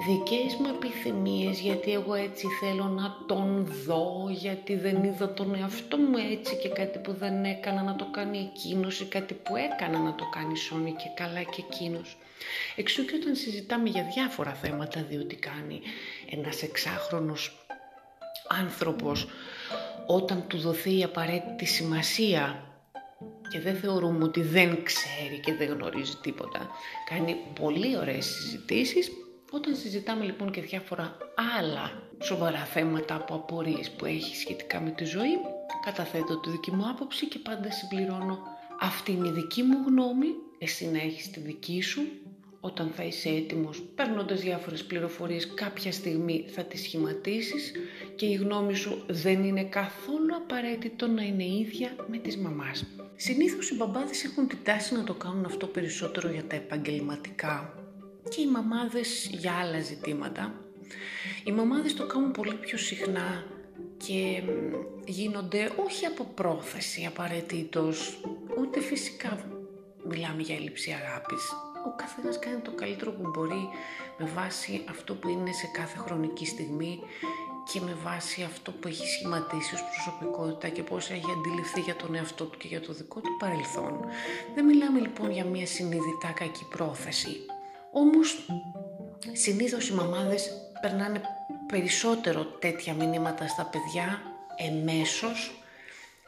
δικές 0.07 0.55
μου 0.55 0.67
επιθυμίες 0.75 1.61
γιατί 1.61 1.93
εγώ 1.93 2.15
έτσι 2.15 2.47
θέλω 2.61 2.85
να 2.85 3.17
τον 3.27 3.67
δω 3.87 4.27
γιατί 4.31 4.77
δεν 4.77 5.05
είδα 5.05 5.33
τον 5.33 5.55
εαυτό 5.55 5.97
μου 5.97 6.17
έτσι 6.31 6.57
και 6.57 6.69
κάτι 6.69 6.99
που 6.99 7.13
δεν 7.13 7.45
έκανα 7.45 7.83
να 7.83 7.97
το 7.97 8.07
κάνει 8.11 8.39
εκείνος 8.39 9.01
ή 9.01 9.05
κάτι 9.05 9.35
που 9.35 9.57
έκανα 9.57 9.99
να 9.99 10.15
το 10.15 10.25
κάνει 10.33 10.57
Σόνι 10.57 10.93
και 10.93 11.09
καλά 11.15 11.43
και 11.43 11.65
εκείνος. 11.71 12.17
Εξού 12.77 13.05
και 13.05 13.15
όταν 13.23 13.35
συζητάμε 13.35 13.89
για 13.89 14.11
διάφορα 14.15 14.55
θέματα 14.55 15.03
διότι 15.03 15.37
κάνει 15.37 15.81
ένας 16.31 16.63
εξάχρονος 16.63 17.67
άνθρωπος 18.49 19.27
όταν 20.07 20.47
του 20.47 20.59
δοθεί 20.59 20.99
η 20.99 21.05
απαραίτητη 21.05 21.65
σημασία 21.65 22.65
και 23.51 23.61
δεν 23.61 23.77
θεωρούμε 23.77 24.25
ότι 24.25 24.41
δεν 24.41 24.83
ξέρει 24.83 25.41
και 25.45 25.55
δεν 25.55 25.69
γνωρίζει 25.69 26.17
τίποτα. 26.23 26.71
Κάνει 27.09 27.37
πολύ 27.61 27.97
ωραίες 27.97 28.27
συζητήσεις. 28.27 29.11
Όταν 29.51 29.77
συζητάμε 29.77 30.25
λοιπόν 30.25 30.51
και 30.51 30.61
διάφορα 30.61 31.17
άλλα 31.59 32.03
σοβαρά 32.23 32.65
θέματα 32.65 33.15
από 33.15 33.35
απορίες 33.35 33.91
που 33.91 34.05
έχει 34.05 34.37
σχετικά 34.37 34.81
με 34.81 34.91
τη 34.91 35.05
ζωή, 35.05 35.39
καταθέτω 35.85 36.41
τη 36.41 36.51
δική 36.51 36.71
μου 36.71 36.89
άποψη 36.89 37.27
και 37.27 37.39
πάντα 37.39 37.71
συμπληρώνω. 37.71 38.39
Αυτή 38.81 39.13
είναι 39.13 39.29
η 39.29 39.33
δική 39.33 39.63
μου 39.63 39.77
γνώμη, 39.87 40.27
εσύ 40.59 40.87
να 40.87 41.01
έχεις 41.01 41.31
τη 41.31 41.41
δική 41.41 41.83
σου, 41.83 42.03
όταν 42.64 42.92
θα 42.97 43.02
είσαι 43.04 43.28
έτοιμος, 43.28 43.83
παίρνοντας 43.94 44.40
διάφορες 44.40 44.85
πληροφορίες, 44.85 45.54
κάποια 45.54 45.92
στιγμή 45.92 46.44
θα 46.49 46.62
τις 46.62 46.80
σχηματίσεις 46.80 47.73
και 48.16 48.26
η 48.26 48.35
γνώμη 48.35 48.75
σου 48.75 49.02
δεν 49.06 49.44
είναι 49.44 49.64
καθόλου 49.64 50.35
απαραίτητο 50.37 51.06
να 51.06 51.23
είναι 51.23 51.44
ίδια 51.44 51.97
με 52.11 52.18
της 52.18 52.37
μαμάς. 52.37 52.87
Συνήθως 53.16 53.71
οι 53.71 53.75
μπαμπάδες 53.75 54.25
έχουν 54.25 54.49
την 54.49 54.59
τάση 54.62 54.94
να 54.94 55.04
το 55.04 55.14
κάνουν 55.14 55.44
αυτό 55.44 55.66
περισσότερο 55.66 56.28
για 56.28 56.44
τα 56.44 56.56
επαγγελματικά 56.56 57.75
και 58.28 58.40
οι 58.40 58.47
μαμάδες 58.47 59.30
για 59.33 59.52
άλλα 59.52 59.80
ζητήματα. 59.80 60.54
Οι 61.44 61.52
μαμάδες 61.52 61.94
το 61.94 62.06
κάνουν 62.06 62.30
πολύ 62.30 62.54
πιο 62.54 62.78
συχνά 62.78 63.44
και 63.97 64.42
γίνονται 65.06 65.73
όχι 65.87 66.06
από 66.06 66.25
πρόθεση 66.35 67.04
απαραίτητος, 67.06 68.21
ούτε 68.59 68.80
φυσικά 68.80 69.50
μιλάμε 70.09 70.42
για 70.42 70.54
έλλειψη 70.54 70.90
αγάπης. 70.90 71.52
Ο 71.87 71.91
καθένας 71.97 72.38
κάνει 72.38 72.61
το 72.61 72.71
καλύτερο 72.71 73.11
που 73.11 73.31
μπορεί 73.31 73.69
με 74.19 74.26
βάση 74.35 74.85
αυτό 74.91 75.14
που 75.14 75.29
είναι 75.29 75.53
σε 75.53 75.67
κάθε 75.73 75.99
χρονική 75.99 76.47
στιγμή 76.47 77.00
και 77.73 77.81
με 77.81 77.97
βάση 78.03 78.43
αυτό 78.43 78.71
που 78.73 78.88
έχει 78.88 79.07
σχηματίσει 79.07 79.75
ως 79.75 79.85
προσωπικότητα 79.85 80.69
και 80.69 80.83
πώς 80.83 81.11
έχει 81.11 81.31
αντιληφθεί 81.38 81.81
για 81.81 81.97
τον 81.97 82.14
εαυτό 82.14 82.45
του 82.45 82.59
και 82.59 82.69
για 82.69 82.81
το 82.81 82.93
δικό 82.93 83.21
του 83.21 83.37
παρελθόν. 83.38 84.05
Δεν 84.55 84.64
μιλάμε 84.64 85.00
λοιπόν 85.00 85.31
για 85.31 85.45
μια 85.45 85.67
συνειδητά 85.67 86.33
κακή 86.35 86.64
πρόθεση. 86.64 87.37
Όμως 87.93 88.47
συνήθως 89.33 89.88
οι 89.88 89.95
μαμάδες 89.95 90.50
περνάνε 90.81 91.21
περισσότερο 91.67 92.45
τέτοια 92.45 92.95
μηνύματα 92.95 93.47
στα 93.47 93.64
παιδιά 93.64 94.23
εμέσως 94.57 95.64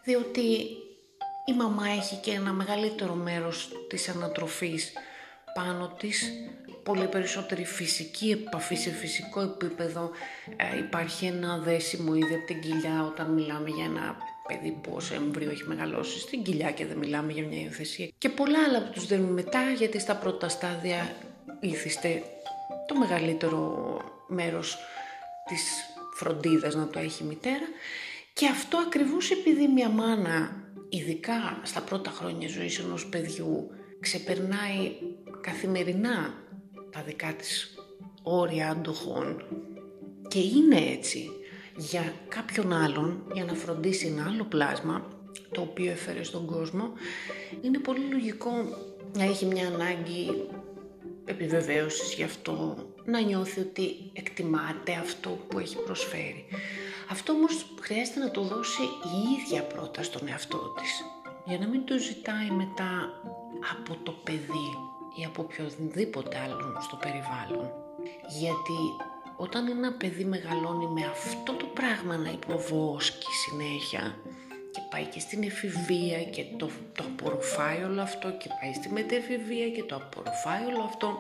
διότι 0.05 0.41
η 1.45 1.53
μαμά 1.57 1.89
έχει 1.89 2.17
και 2.17 2.31
ένα 2.31 2.53
μεγαλύτερο 2.53 3.15
μέρος 3.15 3.69
της 3.89 4.09
ανατροφής 4.09 4.93
πάνω 5.57 5.95
της 5.99 6.33
πολύ 6.83 7.07
περισσότερη 7.07 7.65
φυσική 7.65 8.31
επαφή 8.31 8.75
σε 8.75 8.91
φυσικό 8.91 9.41
επίπεδο. 9.41 10.11
Ε, 10.57 10.79
υπάρχει 10.79 11.27
ένα 11.27 11.59
δέσιμο 11.59 12.15
ήδη 12.15 12.35
από 12.35 12.47
την 12.47 12.61
κοιλιά 12.61 13.05
όταν 13.05 13.31
μιλάμε 13.31 13.69
για 13.69 13.85
ένα 13.85 14.17
παιδί 14.49 14.79
που 14.83 14.93
ως 14.95 15.11
έμβριο 15.11 15.51
έχει 15.51 15.65
μεγαλώσει 15.67 16.19
στην 16.19 16.43
κοιλιά 16.43 16.71
και 16.71 16.87
δεν 16.87 16.97
μιλάμε 16.97 17.33
για 17.33 17.45
μια 17.45 17.61
υιοθεσία. 17.61 18.09
Και 18.19 18.29
πολλά 18.29 18.59
άλλα 18.69 18.83
που 18.83 18.91
τους 18.93 19.07
δίνουμε 19.07 19.31
μετά 19.31 19.71
γιατί 19.77 20.01
στα 20.01 20.17
πρώτα 20.17 20.49
στάδια 20.49 21.17
ήθιστε 21.61 22.23
το 22.87 22.95
μεγαλύτερο 22.95 23.97
μέρος 24.27 24.79
της 25.47 25.63
φροντίδας 26.17 26.75
να 26.75 26.89
το 26.89 26.99
έχει 26.99 27.23
η 27.23 27.27
μητέρα. 27.27 27.69
Και 28.33 28.47
αυτό 28.47 28.79
ακριβώς 28.79 29.31
επειδή 29.31 29.69
μια 29.69 29.89
μάνα 29.89 30.65
ειδικά 30.89 31.61
στα 31.63 31.81
πρώτα 31.81 32.11
χρόνια 32.11 32.49
ζωής 32.49 32.79
ενός 32.79 33.07
παιδιού 33.07 33.71
ξεπερνάει 34.01 34.93
καθημερινά 35.47 36.35
τα 36.91 37.03
δικά 37.03 37.35
της 37.35 37.75
όρια 38.23 38.71
αντοχών 38.71 39.43
και 40.29 40.39
είναι 40.39 40.77
έτσι 40.93 41.31
για 41.77 42.15
κάποιον 42.29 42.73
άλλον 42.73 43.25
για 43.33 43.45
να 43.45 43.55
φροντίσει 43.55 44.07
ένα 44.07 44.27
άλλο 44.29 44.45
πλάσμα 44.45 45.09
το 45.53 45.61
οποίο 45.61 45.91
έφερε 45.91 46.23
στον 46.23 46.47
κόσμο 46.47 46.93
είναι 47.63 47.79
πολύ 47.79 48.05
λογικό 48.13 48.51
να 49.17 49.25
έχει 49.25 49.47
μια 49.47 49.67
ανάγκη 49.67 50.49
επιβεβαίωσης 51.25 52.15
γι' 52.15 52.23
αυτό, 52.23 52.77
να 53.05 53.21
νιώθει 53.21 53.61
ότι 53.61 54.11
εκτιμάται 54.13 54.93
αυτό 54.93 55.31
που 55.31 55.59
έχει 55.59 55.77
προσφέρει. 55.77 56.45
Αυτό 57.11 57.33
όμως 57.33 57.67
χρειάζεται 57.81 58.21
να 58.21 58.31
το 58.31 58.43
δώσει 58.43 58.83
η 58.83 59.43
ίδια 59.43 59.63
πρώτα 59.63 60.03
στον 60.03 60.29
εαυτό 60.29 60.75
της, 60.77 61.05
για 61.45 61.59
να 61.59 61.67
μην 61.67 61.85
το 61.85 61.99
ζητάει 61.99 62.51
μετά 62.51 63.21
από 63.73 63.99
το 64.03 64.13
παιδί 64.13 64.96
ή 65.21 65.25
από 65.25 65.43
οποιοδήποτε 65.43 66.39
άλλον 66.39 66.79
στο 66.81 66.97
περιβάλλον. 66.97 67.73
Γιατί 68.39 68.81
όταν 69.37 69.69
ένα 69.69 69.93
παιδί 69.93 70.25
μεγαλώνει 70.25 70.87
με 70.87 71.07
αυτό 71.07 71.53
το 71.53 71.67
πράγμα 71.67 72.17
να 72.17 72.31
υποβόσκει 72.31 73.33
συνέχεια, 73.49 74.17
και 74.77 74.83
πάει 74.91 75.05
και 75.05 75.21
στην 75.21 75.43
εφηβεία 75.43 76.25
και 76.25 76.45
το, 76.57 76.71
το 76.93 77.05
απορροφάει 77.05 77.83
όλο 77.83 78.01
αυτό 78.01 78.31
και 78.31 78.49
πάει 78.61 78.73
στη 78.73 78.89
μετεφηβεία 78.89 79.69
και 79.71 79.83
το 79.83 79.95
απορροφάει 79.95 80.65
όλο 80.65 80.83
αυτό. 80.83 81.19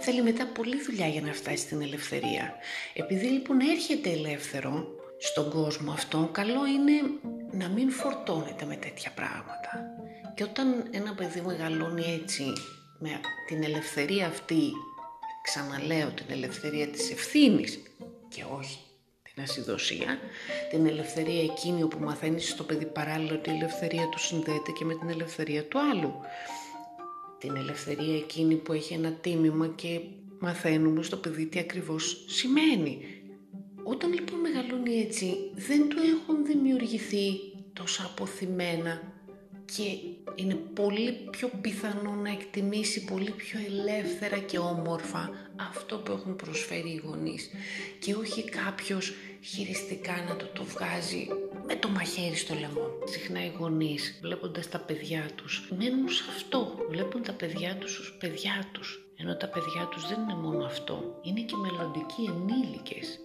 Θέλει 0.00 0.22
μετά 0.22 0.46
πολλή 0.46 0.82
δουλειά 0.82 1.06
για 1.06 1.20
να 1.20 1.32
φτάσει 1.32 1.56
στην 1.56 1.82
ελευθερία. 1.82 2.54
Επειδή 2.94 3.26
λοιπόν 3.26 3.60
έρχεται 3.60 4.10
ελεύθερο 4.10 4.86
στον 5.18 5.50
κόσμο 5.50 5.92
αυτό, 5.92 6.28
καλό 6.32 6.66
είναι 6.66 6.92
να 7.50 7.68
μην 7.68 7.90
φορτώνεται 7.90 8.64
με 8.64 8.76
τέτοια 8.76 9.10
πράγματα. 9.14 9.93
Και 10.34 10.42
όταν 10.42 10.88
ένα 10.90 11.14
παιδί 11.14 11.40
μεγαλώνει 11.40 12.20
έτσι, 12.22 12.52
με 12.98 13.20
την 13.46 13.62
ελευθερία 13.62 14.26
αυτή, 14.26 14.72
ξαναλέω 15.42 16.08
την 16.08 16.26
ελευθερία 16.28 16.88
της 16.88 17.10
ευθύνης 17.10 17.78
και 18.28 18.44
όχι 18.58 18.78
την 19.22 19.34
την 19.34 19.42
ασυδοσία, 19.42 20.18
την 20.70 20.86
ελευθερία 20.86 21.42
εκείνη 21.42 21.82
όπου 21.82 21.98
μαθαίνεις 21.98 22.48
στο 22.48 22.62
παιδί 22.62 22.86
παράλληλα 22.86 23.32
ότι 23.32 23.50
η 23.50 23.52
ελευθερία 23.52 24.08
του 24.08 24.18
συνδέεται 24.18 24.70
και 24.70 24.84
με 24.84 24.94
την 24.94 25.08
ελευθερία 25.08 25.64
του 25.64 25.78
άλλου. 25.78 26.14
Την 27.38 27.56
ελευθερία 27.56 28.16
εκείνη 28.16 28.54
που 28.54 28.72
έχει 28.72 28.94
ένα 28.94 29.12
τίμημα 29.12 29.68
και 29.68 30.00
μαθαίνουμε 30.38 31.02
στο 31.02 31.16
παιδί 31.16 31.46
τι 31.46 31.58
ακριβώς 31.58 32.24
σημαίνει. 32.28 32.98
Όταν 33.82 34.12
λοιπόν 34.12 34.40
μεγαλώνει 34.40 35.00
έτσι, 35.00 35.50
δεν 35.54 35.88
του 35.88 35.96
έχουν 35.98 36.44
δημιουργηθεί 36.44 37.40
τόσα 37.72 38.04
αποθυμένα 38.04 39.02
και 39.64 39.82
είναι 40.34 40.54
πολύ 40.54 41.12
πιο 41.30 41.50
πιθανό 41.60 42.10
να 42.10 42.30
εκτιμήσει 42.30 43.04
πολύ 43.04 43.30
πιο 43.30 43.60
ελεύθερα 43.66 44.38
και 44.38 44.58
όμορφα 44.58 45.30
αυτό 45.56 45.96
που 45.96 46.12
έχουν 46.12 46.36
προσφέρει 46.36 46.88
οι 46.88 47.02
γονείς. 47.04 47.50
Και 47.98 48.14
όχι 48.14 48.44
κάποιος 48.44 49.12
χειριστικά 49.42 50.24
να 50.28 50.36
το 50.36 50.46
το 50.46 50.64
βγάζει 50.64 51.28
με 51.66 51.76
το 51.76 51.88
μαχαίρι 51.88 52.36
στο 52.36 52.54
λαιμό. 52.54 52.88
Συχνά 53.04 53.44
οι 53.44 53.52
γονείς 53.58 54.18
βλέποντας 54.22 54.68
τα 54.68 54.78
παιδιά 54.78 55.28
τους 55.34 55.68
μένουν 55.78 56.08
σε 56.08 56.24
αυτό, 56.28 56.86
βλέπουν 56.88 57.22
τα 57.22 57.32
παιδιά 57.32 57.76
τους 57.76 57.98
ως 57.98 58.16
παιδιά 58.20 58.68
τους. 58.72 58.98
Ενώ 59.16 59.36
τα 59.36 59.48
παιδιά 59.48 59.88
τους 59.90 60.08
δεν 60.08 60.20
είναι 60.20 60.34
μόνο 60.34 60.64
αυτό, 60.64 61.20
είναι 61.22 61.40
και 61.40 61.56
μελλοντικοί 61.56 62.22
ενήλικες. 62.28 63.20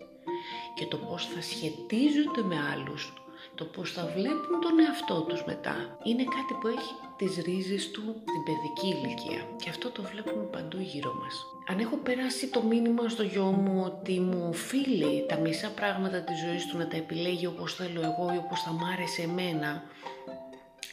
Και 0.75 0.85
το 0.85 0.97
πώς 0.97 1.25
θα 1.25 1.41
σχετίζονται 1.41 2.41
με 2.43 2.55
άλλους 2.73 3.13
το 3.59 3.65
πώς 3.65 3.91
θα 3.91 4.05
βλέπουν 4.15 4.61
τον 4.61 4.79
εαυτό 4.79 5.21
τους 5.21 5.43
μετά 5.45 5.75
είναι 6.03 6.23
κάτι 6.23 6.53
που 6.59 6.67
έχει 6.67 6.93
τις 7.17 7.43
ρίζες 7.45 7.91
του 7.91 8.01
στην 8.01 8.43
παιδική 8.47 8.87
ηλικία 8.87 9.41
και 9.61 9.69
αυτό 9.69 9.89
το 9.89 10.01
βλέπουμε 10.01 10.43
παντού 10.43 10.77
γύρω 10.79 11.13
μας. 11.21 11.35
Αν 11.67 11.79
έχω 11.79 11.95
περάσει 11.97 12.47
το 12.47 12.61
μήνυμα 12.61 13.09
στο 13.09 13.23
γιο 13.23 13.43
μου 13.43 13.83
ότι 13.85 14.19
μου 14.19 14.45
οφείλει 14.49 15.25
τα 15.27 15.37
μισά 15.37 15.69
πράγματα 15.69 16.21
της 16.21 16.39
ζωής 16.39 16.65
του 16.67 16.77
να 16.77 16.87
τα 16.87 16.97
επιλέγει 16.97 17.45
όπως 17.45 17.73
θέλω 17.73 18.01
εγώ 18.01 18.33
ή 18.33 18.37
όπως 18.37 18.61
θα 18.61 18.71
μ' 18.71 18.83
άρεσε 18.93 19.21
εμένα 19.21 19.83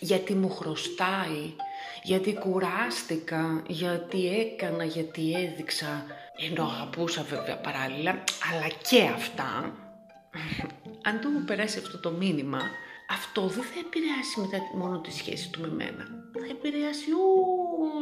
γιατί 0.01 0.35
μου 0.35 0.51
χρωστάει, 0.51 1.55
γιατί 2.03 2.35
κουράστηκα, 2.35 3.63
γιατί 3.67 4.29
έκανα, 4.29 4.85
γιατί 4.85 5.33
έδειξα, 5.33 6.05
ενώ 6.51 6.63
αγαπούσα 6.65 7.23
βέβαια 7.23 7.57
παράλληλα, 7.57 8.25
αλλά 8.53 8.69
και 8.89 9.03
αυτά, 9.03 9.73
αν 11.03 11.21
του 11.21 11.29
μου 11.29 11.45
περάσει 11.45 11.79
αυτό 11.79 11.99
το 11.99 12.11
μήνυμα, 12.11 12.61
αυτό 13.11 13.47
δεν 13.47 13.65
θα 13.65 13.79
επηρεάσει 13.87 14.41
μετά 14.41 14.59
μόνο 14.75 15.01
τη 15.01 15.13
σχέση 15.13 15.51
του 15.51 15.61
με 15.61 15.69
μένα. 15.69 16.05
Θα 16.33 16.47
επηρεάσει 16.51 17.11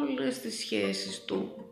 όλες 0.00 0.40
τις 0.40 0.58
σχέσεις 0.58 1.24
του 1.24 1.64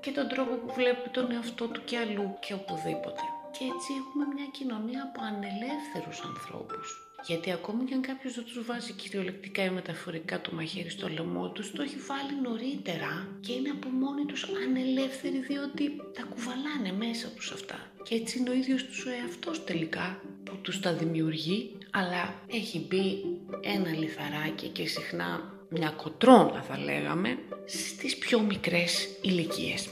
και 0.00 0.10
τον 0.10 0.28
τρόπο 0.28 0.54
που 0.54 0.72
βλέπει 0.74 1.08
τον 1.08 1.30
εαυτό 1.32 1.66
του 1.66 1.84
και 1.84 1.96
αλλού 1.98 2.36
και 2.40 2.52
οπουδήποτε. 2.54 3.22
Και 3.50 3.64
έτσι 3.74 3.90
έχουμε 4.00 4.24
μια 4.34 4.46
κοινωνία 4.58 5.02
από 5.02 5.20
ανελεύθερους 5.30 6.20
ανθρώπους. 6.20 7.10
Γιατί 7.26 7.52
ακόμη 7.52 7.84
και 7.84 7.94
αν 7.94 8.00
κάποιος 8.00 8.34
δεν 8.34 8.44
τους 8.44 8.64
βάζει 8.64 8.92
κυριολεκτικά 8.92 9.64
ή 9.64 9.70
μεταφορικά 9.70 10.40
το 10.40 10.52
μαχαίρι 10.52 10.90
στο 10.90 11.08
λαιμό 11.08 11.50
τους, 11.50 11.72
το 11.72 11.82
έχει 11.82 11.96
βάλει 11.96 12.40
νωρίτερα 12.42 13.28
και 13.40 13.52
είναι 13.52 13.70
από 13.70 13.88
μόνοι 13.88 14.24
τους 14.24 14.44
ανελεύθεροι 14.66 15.38
διότι 15.38 15.96
τα 16.14 16.22
κουβαλάνε 16.22 16.92
μέσα 16.92 17.28
τους 17.28 17.52
αυτά. 17.52 17.89
Και 18.02 18.14
έτσι 18.14 18.38
είναι 18.38 18.50
ο 18.50 18.52
ίδιος 18.52 18.84
τους 18.84 19.04
ο 19.06 19.10
εαυτός 19.10 19.64
τελικά 19.64 20.20
που 20.44 20.56
τους 20.62 20.80
τα 20.80 20.92
δημιουργεί, 20.92 21.76
αλλά 21.90 22.34
έχει 22.46 22.86
μπει 22.88 23.24
ένα 23.60 23.90
λιθαράκι 23.90 24.68
και 24.68 24.86
συχνά 24.86 25.54
μια 25.68 25.90
κοτρόνα 25.90 26.62
θα 26.62 26.78
λέγαμε, 26.78 27.38
στις 27.66 28.18
πιο 28.18 28.40
μικρές 28.40 29.08
ηλικίες. 29.20 29.88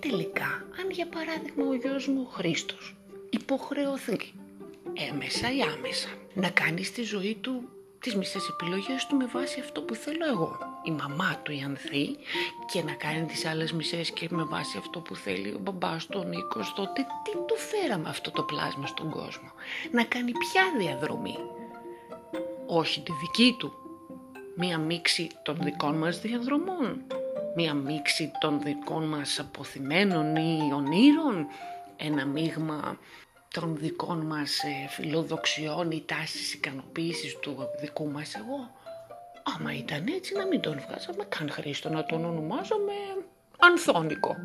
Τελικά, 0.00 0.66
αν 0.80 0.90
για 0.90 1.06
παράδειγμα 1.06 1.66
ο 1.66 1.74
γιος 1.74 2.06
μου 2.06 2.20
ο 2.26 2.30
Χρήστος 2.30 2.94
υποχρεωθεί 3.30 4.32
έμεσα 5.10 5.54
ή 5.54 5.60
άμεσα 5.76 6.08
να 6.34 6.50
κάνει 6.50 6.84
στη 6.84 7.02
ζωή 7.02 7.38
του 7.40 7.68
τις 8.00 8.16
μισές 8.16 8.48
επιλογές 8.48 9.06
του 9.06 9.16
με 9.16 9.26
βάση 9.26 9.60
αυτό 9.60 9.82
που 9.82 9.94
θέλω 9.94 10.26
εγώ. 10.30 10.71
Η 10.84 10.90
μαμά 10.90 11.40
του 11.42 11.52
η 11.52 11.62
Ανθή 11.64 12.16
και 12.72 12.82
να 12.82 12.92
κάνει 12.92 13.26
τις 13.26 13.46
άλλες 13.46 13.72
μισές 13.72 14.10
και 14.10 14.28
με 14.30 14.44
βάση 14.44 14.78
αυτό 14.78 15.00
που 15.00 15.16
θέλει 15.16 15.48
ο 15.48 15.58
μπαμπάς 15.58 16.06
του, 16.06 16.20
ο 16.24 16.28
Νίκος, 16.28 16.72
τότε 16.72 17.06
τι 17.24 17.30
του 17.30 17.56
φέραμε 17.56 18.08
αυτό 18.08 18.30
το 18.30 18.42
πλάσμα 18.42 18.86
στον 18.86 19.10
κόσμο. 19.10 19.52
Να 19.90 20.04
κάνει 20.04 20.32
ποια 20.32 20.62
διαδρομή. 20.78 21.36
Όχι 22.66 23.00
τη 23.00 23.12
δική 23.12 23.56
του. 23.58 23.72
Μία 24.56 24.78
μίξη 24.78 25.30
των 25.42 25.58
δικών 25.60 25.98
μας 25.98 26.20
διαδρομών. 26.20 27.02
Μία 27.56 27.74
μίξη 27.74 28.30
των 28.40 28.60
δικών 28.60 29.04
μας 29.04 29.38
αποθυμένων 29.38 30.36
ή 30.36 30.72
ονείρων. 30.74 31.46
Ένα 31.96 32.24
μείγμα 32.26 32.98
των 33.52 33.76
δικών 33.76 34.26
μας 34.26 34.58
ε, 34.62 34.88
φιλοδοξιών 34.88 35.90
ή 35.90 36.02
τάσης 36.06 36.54
ικανοποίησης 36.54 37.38
του 37.38 37.56
δικού 37.80 38.10
μας 38.10 38.34
εγώ. 38.34 38.70
Άμα 39.42 39.74
ήταν 39.74 40.06
έτσι 40.06 40.34
να 40.34 40.46
μην 40.46 40.60
τον 40.60 40.80
βγάζαμε 40.86 41.24
καν 41.28 41.50
χρήστο 41.50 41.88
να 41.88 42.04
τον 42.04 42.24
ονομάζαμε 42.24 42.92
Ανθόνικο. 43.58 44.36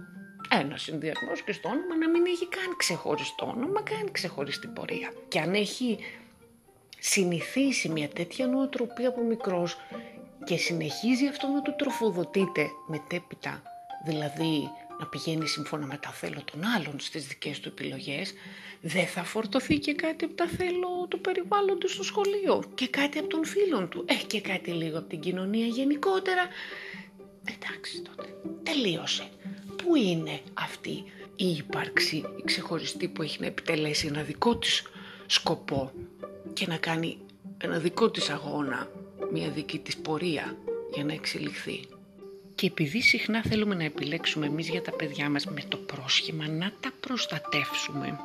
Ένας 0.49 0.81
συνδυασμός 0.81 1.41
και 1.41 1.51
στο 1.51 1.69
όνομα 1.69 1.95
να 1.95 2.09
μην 2.09 2.25
έχει 2.25 2.47
καν 2.47 2.75
ξεχωριστό 2.77 3.45
όνομα, 3.45 3.81
καν 3.81 4.11
ξεχωριστή 4.11 4.67
πορεία. 4.67 5.13
Και 5.27 5.39
αν 5.39 5.53
έχει 5.53 5.97
συνηθίσει 6.99 7.89
μια 7.89 8.07
τέτοια 8.09 8.47
νοοτροπία 8.47 9.07
από 9.07 9.21
μικρός 9.21 9.77
και 10.43 10.57
συνεχίζει 10.57 11.27
αυτό 11.27 11.47
να 11.47 11.61
του 11.61 11.75
τροφοδοτείται 11.75 12.67
μετέπειτα, 12.87 13.61
δηλαδή 14.05 14.69
να 14.99 15.05
πηγαίνει 15.05 15.47
σύμφωνα 15.47 15.85
με 15.85 15.97
τα 15.97 16.09
θέλω 16.09 16.43
των 16.51 16.63
άλλων 16.65 16.99
στις 16.99 17.27
δικές 17.27 17.59
του 17.59 17.67
επιλογές, 17.67 18.33
δεν 18.81 19.07
θα 19.07 19.23
φορτωθεί 19.23 19.79
και 19.79 19.93
κάτι 19.93 20.25
από 20.25 20.33
τα 20.33 20.47
θέλω 20.47 21.07
του 21.09 21.21
περιβάλλοντος 21.21 21.91
στο 21.93 22.03
σχολείο 22.03 22.63
και 22.75 22.87
κάτι 22.87 23.17
από 23.17 23.27
των 23.27 23.45
φίλων 23.45 23.89
του, 23.89 24.05
ε, 24.07 24.13
και 24.13 24.41
κάτι 24.41 24.71
λίγο 24.71 24.97
από 24.97 25.07
την 25.07 25.19
κοινωνία 25.19 25.65
γενικότερα. 25.65 26.47
Εντάξει 27.43 28.01
τότε, 28.01 28.35
τελείωσε. 28.63 29.29
Πού 29.83 29.95
είναι 29.95 30.39
αυτή 30.53 31.03
η 31.35 31.47
ύπαρξη, 31.49 32.15
η 32.15 32.43
ξεχωριστή 32.45 33.07
που 33.07 33.21
έχει 33.21 33.37
να 33.39 33.45
επιτελέσει 33.45 34.07
ένα 34.07 34.21
δικό 34.21 34.57
της 34.57 34.83
σκοπό 35.25 35.91
και 36.53 36.67
να 36.67 36.77
κάνει 36.77 37.17
ένα 37.57 37.79
δικό 37.79 38.11
της 38.11 38.29
αγώνα, 38.29 38.91
μια 39.31 39.49
δική 39.49 39.79
της 39.79 39.97
πορεία 39.97 40.57
για 40.93 41.03
να 41.03 41.13
εξελιχθεί; 41.13 41.79
Και 42.57 42.65
επειδή 42.65 43.01
συχνά 43.01 43.41
θέλουμε 43.41 43.75
να 43.75 43.83
επιλέξουμε 43.83 44.45
εμείς 44.45 44.69
για 44.69 44.81
τα 44.81 44.91
παιδιά 44.91 45.29
μας 45.29 45.45
με 45.45 45.61
το 45.67 45.77
πρόσχημα 45.77 46.47
να 46.47 46.71
τα 46.79 46.91
προστατεύσουμε, 46.99 48.19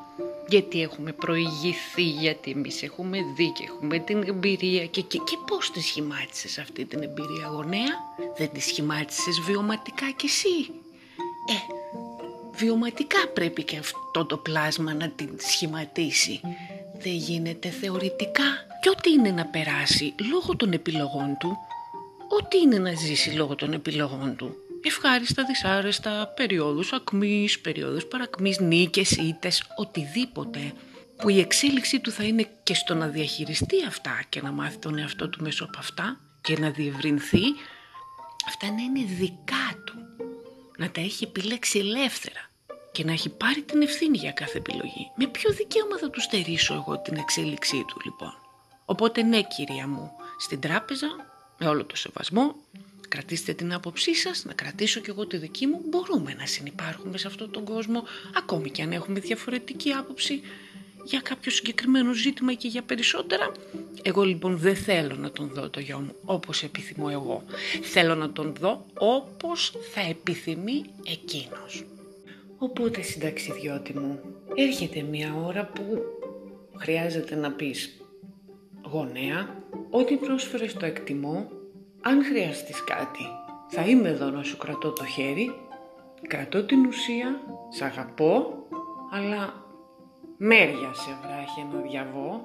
γιατί 0.48 0.82
έχουμε 0.82 1.12
προηγηθεί, 1.12 2.02
γιατί 2.02 2.50
εμείς 2.50 2.82
έχουμε 2.82 3.18
δει 3.36 3.52
και 3.52 3.64
έχουμε 3.66 3.98
την 3.98 4.22
εμπειρία 4.28 4.86
και, 4.86 5.00
και, 5.00 5.18
και 5.18 5.36
πώς 5.46 5.70
τη 5.70 5.80
σχημάτισες 5.80 6.58
αυτή 6.58 6.84
την 6.84 7.02
εμπειρία 7.02 7.46
γονέα, 7.46 7.94
δεν 8.36 8.50
τη 8.52 8.60
σχημάτισες 8.60 9.40
βιωματικά 9.40 10.10
κι 10.10 10.26
εσύ; 10.26 10.70
Ε, 11.48 11.74
βιωματικά 12.52 13.28
πρέπει 13.34 13.62
και 13.62 13.76
αυτό 13.76 14.24
το 14.24 14.36
πλάσμα 14.36 14.94
να 14.94 15.08
την 15.08 15.30
σχηματίσει. 15.38 16.40
Δεν 17.02 17.12
γίνεται 17.12 17.68
θεωρητικά. 17.68 18.44
Και 18.82 18.88
ό,τι 18.88 19.10
είναι 19.10 19.30
να 19.30 19.46
περάσει 19.46 20.14
λόγω 20.30 20.56
των 20.56 20.72
επιλογών 20.72 21.36
του, 21.40 21.56
ό,τι 22.38 22.58
είναι 22.58 22.78
να 22.78 22.94
ζήσει 22.94 23.30
λόγω 23.30 23.54
των 23.54 23.72
επιλογών 23.72 24.36
του. 24.36 24.54
Ευχάριστα, 24.82 25.44
δυσάρεστα, 25.44 26.32
περιόδους 26.36 26.92
ακμής, 26.92 27.60
περιόδους 27.60 28.06
παρακμής, 28.06 28.58
νίκες, 28.58 29.10
ήτες, 29.10 29.64
οτιδήποτε 29.76 30.72
που 31.16 31.28
η 31.28 31.40
εξέλιξή 31.40 32.00
του 32.00 32.10
θα 32.10 32.24
είναι 32.24 32.48
και 32.62 32.74
στο 32.74 32.94
να 32.94 33.06
διαχειριστεί 33.06 33.84
αυτά 33.86 34.22
και 34.28 34.40
να 34.40 34.52
μάθει 34.52 34.78
τον 34.78 34.98
εαυτό 34.98 35.28
του 35.28 35.42
μέσω 35.42 35.64
από 35.64 35.78
αυτά 35.78 36.20
και 36.40 36.58
να 36.58 36.70
διευρυνθεί, 36.70 37.42
αυτά 38.46 38.66
να 38.70 38.82
είναι 38.82 39.04
δικά 39.18 39.82
του, 39.84 39.94
να 40.78 40.90
τα 40.90 41.00
έχει 41.00 41.24
επιλέξει 41.24 41.78
ελεύθερα 41.78 42.50
και 42.92 43.04
να 43.04 43.12
έχει 43.12 43.28
πάρει 43.28 43.62
την 43.62 43.82
ευθύνη 43.82 44.18
για 44.18 44.32
κάθε 44.32 44.58
επιλογή. 44.58 45.10
Με 45.16 45.26
ποιο 45.26 45.52
δικαίωμα 45.52 45.98
θα 45.98 46.10
τους 46.10 46.22
στερήσω 46.22 46.74
εγώ 46.74 46.98
την 46.98 47.16
εξέλιξή 47.16 47.84
του 47.88 48.00
λοιπόν; 48.04 48.34
Οπότε 48.84 49.22
ναι 49.22 49.42
κυρία 49.42 49.88
μου, 49.88 50.10
στην 50.38 50.60
τράπεζα 50.60 51.31
με 51.62 51.68
όλο 51.68 51.84
το 51.84 51.96
σεβασμό, 51.96 52.54
κρατήστε 53.08 53.52
την 53.52 53.72
άποψή 53.72 54.14
σας, 54.14 54.44
να 54.44 54.52
κρατήσω 54.52 55.00
κι 55.00 55.10
εγώ 55.10 55.26
τη 55.26 55.36
δική 55.36 55.66
μου, 55.66 55.80
μπορούμε 55.88 56.34
να 56.38 56.46
συνεπάρχουμε 56.46 57.18
σε 57.18 57.26
αυτόν 57.26 57.50
τον 57.50 57.64
κόσμο, 57.64 58.02
ακόμη 58.36 58.70
και 58.70 58.82
αν 58.82 58.92
έχουμε 58.92 59.20
διαφορετική 59.20 59.90
άποψη 59.92 60.40
για 61.04 61.20
κάποιο 61.20 61.50
συγκεκριμένο 61.50 62.12
ζήτημα 62.12 62.52
και 62.54 62.68
για 62.68 62.82
περισσότερα. 62.82 63.52
Εγώ 64.02 64.22
λοιπόν 64.22 64.56
δεν 64.58 64.76
θέλω 64.76 65.14
να 65.14 65.30
τον 65.30 65.48
δω 65.48 65.68
το 65.68 65.80
γιο 65.80 65.98
μου 65.98 66.14
όπως 66.24 66.62
επιθυμώ 66.62 67.08
εγώ. 67.10 67.44
Θέλω 67.82 68.14
να 68.14 68.32
τον 68.32 68.54
δω 68.60 68.86
όπως 68.98 69.72
θα 69.92 70.00
επιθυμεί 70.00 70.84
εκείνος. 71.06 71.84
Οπότε 72.58 73.02
συνταξιδιώτη 73.02 73.98
μου, 73.98 74.20
έρχεται 74.54 75.02
μια 75.02 75.34
ώρα 75.34 75.66
που 75.66 76.02
χρειάζεται 76.76 77.34
να 77.34 77.50
πεις 77.52 77.96
γονέα, 78.82 79.61
ό,τι 79.90 80.16
πρόσφερες 80.16 80.74
το 80.74 80.86
εκτιμώ, 80.86 81.48
αν 82.02 82.24
χρειαστείς 82.24 82.84
κάτι, 82.84 83.24
θα 83.68 83.82
είμαι 83.82 84.08
εδώ 84.08 84.30
να 84.30 84.42
σου 84.42 84.56
κρατώ 84.56 84.92
το 84.92 85.04
χέρι, 85.04 85.54
κρατώ 86.28 86.64
την 86.64 86.86
ουσία, 86.86 87.40
σ' 87.70 87.82
αγαπώ, 87.82 88.66
αλλά 89.12 89.62
Μέρια 90.44 90.94
σε 90.94 91.18
βράχει 91.22 91.66
να 91.72 91.80
διαβώ. 91.80 92.42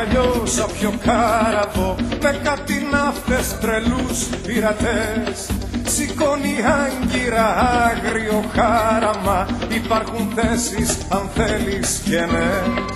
Καράβι 0.00 0.16
παλιό 0.16 0.46
σαν 0.46 0.66
πιο 0.78 0.92
κάραβο 1.04 1.96
με 2.22 2.40
κάτι 2.42 2.86
ναύτες 2.90 3.58
τρελούς 3.60 4.24
πειρατές. 4.46 5.50
Σηκώνει 5.84 6.56
άγκυρα 6.82 7.46
άγριο 7.86 8.44
χάραμα 8.54 9.46
Υπάρχουν 9.68 10.32
θέσεις 10.34 10.98
αν 11.08 11.28
θέλεις 11.34 12.00
κενές 12.04 12.90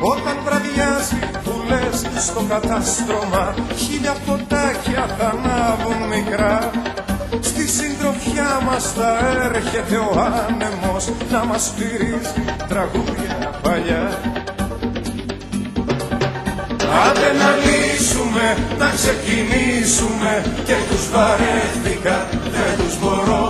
Όταν 0.00 0.36
βραδιάζει 0.44 1.18
που 1.44 1.52
λες 1.68 2.24
στο 2.26 2.42
κατάστρωμα 2.48 3.54
Χίλια 3.76 4.12
φωτάκια 4.26 5.06
θα 5.18 5.26
ανάβουν 5.26 6.08
μικρά. 6.08 6.70
Στη 7.40 7.68
συντροφιά 7.68 8.60
μας 8.66 8.92
θα 8.92 9.18
έρχεται 9.44 9.96
ο 9.96 10.20
άνεμος 10.20 11.08
Να 11.30 11.44
μας 11.44 11.64
στηρίζει 11.64 12.44
τραγούδια 12.68 13.60
παλιά 13.62 14.37
Άντε 17.06 17.30
να 17.40 17.50
λύσουμε, 17.64 18.46
να 18.78 18.88
ξεκινήσουμε. 18.98 20.32
Και 20.66 20.76
τους 20.88 21.04
βαρέθηκα, 21.12 22.16
δεν 22.54 22.72
τους 22.78 22.94
μπορώ. 23.00 23.46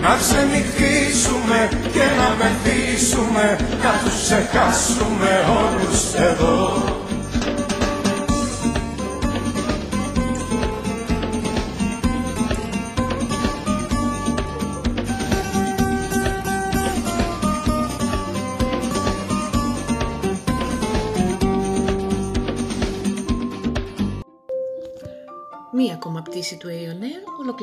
Να 0.00 0.12
ξενυχτήσουμε 0.22 1.58
και 1.94 2.06
να 2.18 2.28
μεθύσουμε. 2.38 3.46
Να 3.84 3.92
τους 4.02 4.16
ξεχάσουμε 4.22 5.32
όλους 5.60 6.00
εδώ 6.30 7.01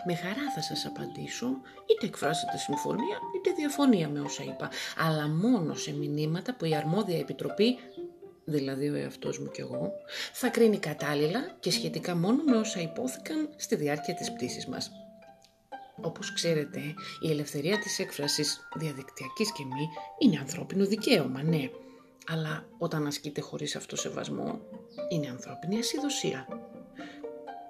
Με 0.06 0.14
χαρά 0.14 0.50
θα 0.54 0.62
σας 0.62 0.86
απαντήσω, 0.86 1.46
είτε 1.86 2.06
εκφράσετε 2.06 2.56
συμφωνία 2.56 3.18
είτε 3.36 3.52
διαφωνία 3.56 4.08
με 4.08 4.20
όσα 4.20 4.42
είπα, 4.42 4.70
αλλά 4.96 5.28
μόνο 5.28 5.74
σε 5.74 5.92
μηνύματα 5.92 6.54
που 6.54 6.64
η 6.64 6.74
αρμόδια 6.74 7.18
επιτροπή 7.18 7.78
δηλαδή 8.44 8.88
ο 8.88 8.94
εαυτός 8.94 9.38
μου 9.38 9.50
κι 9.50 9.60
εγώ, 9.60 9.92
θα 10.32 10.48
κρίνει 10.48 10.78
κατάλληλα 10.78 11.56
και 11.60 11.70
σχετικά 11.70 12.16
μόνο 12.16 12.42
με 12.42 12.56
όσα 12.56 12.80
υπόθηκαν 12.80 13.48
στη 13.56 13.76
διάρκεια 13.76 14.14
της 14.14 14.32
πτήσης 14.32 14.66
μας. 14.66 15.01
Όπως 16.02 16.32
ξέρετε, 16.32 16.80
η 17.20 17.30
ελευθερία 17.30 17.78
της 17.78 17.98
έκφρασης 17.98 18.68
διαδικτυακής 18.74 19.52
και 19.52 19.64
μη 19.64 19.88
είναι 20.18 20.38
ανθρώπινο 20.38 20.86
δικαίωμα, 20.86 21.42
ναι. 21.42 21.70
Αλλά 22.26 22.66
όταν 22.78 23.06
ασκείται 23.06 23.40
χωρίς 23.40 23.76
αυτό 23.76 23.96
σεβασμό, 23.96 24.60
είναι 25.10 25.28
ανθρώπινη 25.28 25.78
ασυδοσία. 25.78 26.46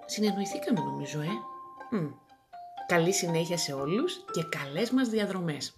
Συνεννοηθήκαμε 0.07 0.81
νομίζω, 0.81 1.21
ε. 1.21 1.29
Μμ. 1.91 2.11
Καλή 2.87 3.13
συνέχεια 3.13 3.57
σε 3.57 3.73
όλους 3.73 4.25
και 4.31 4.43
καλές 4.43 4.91
μας 4.91 5.09
διαδρομές. 5.09 5.75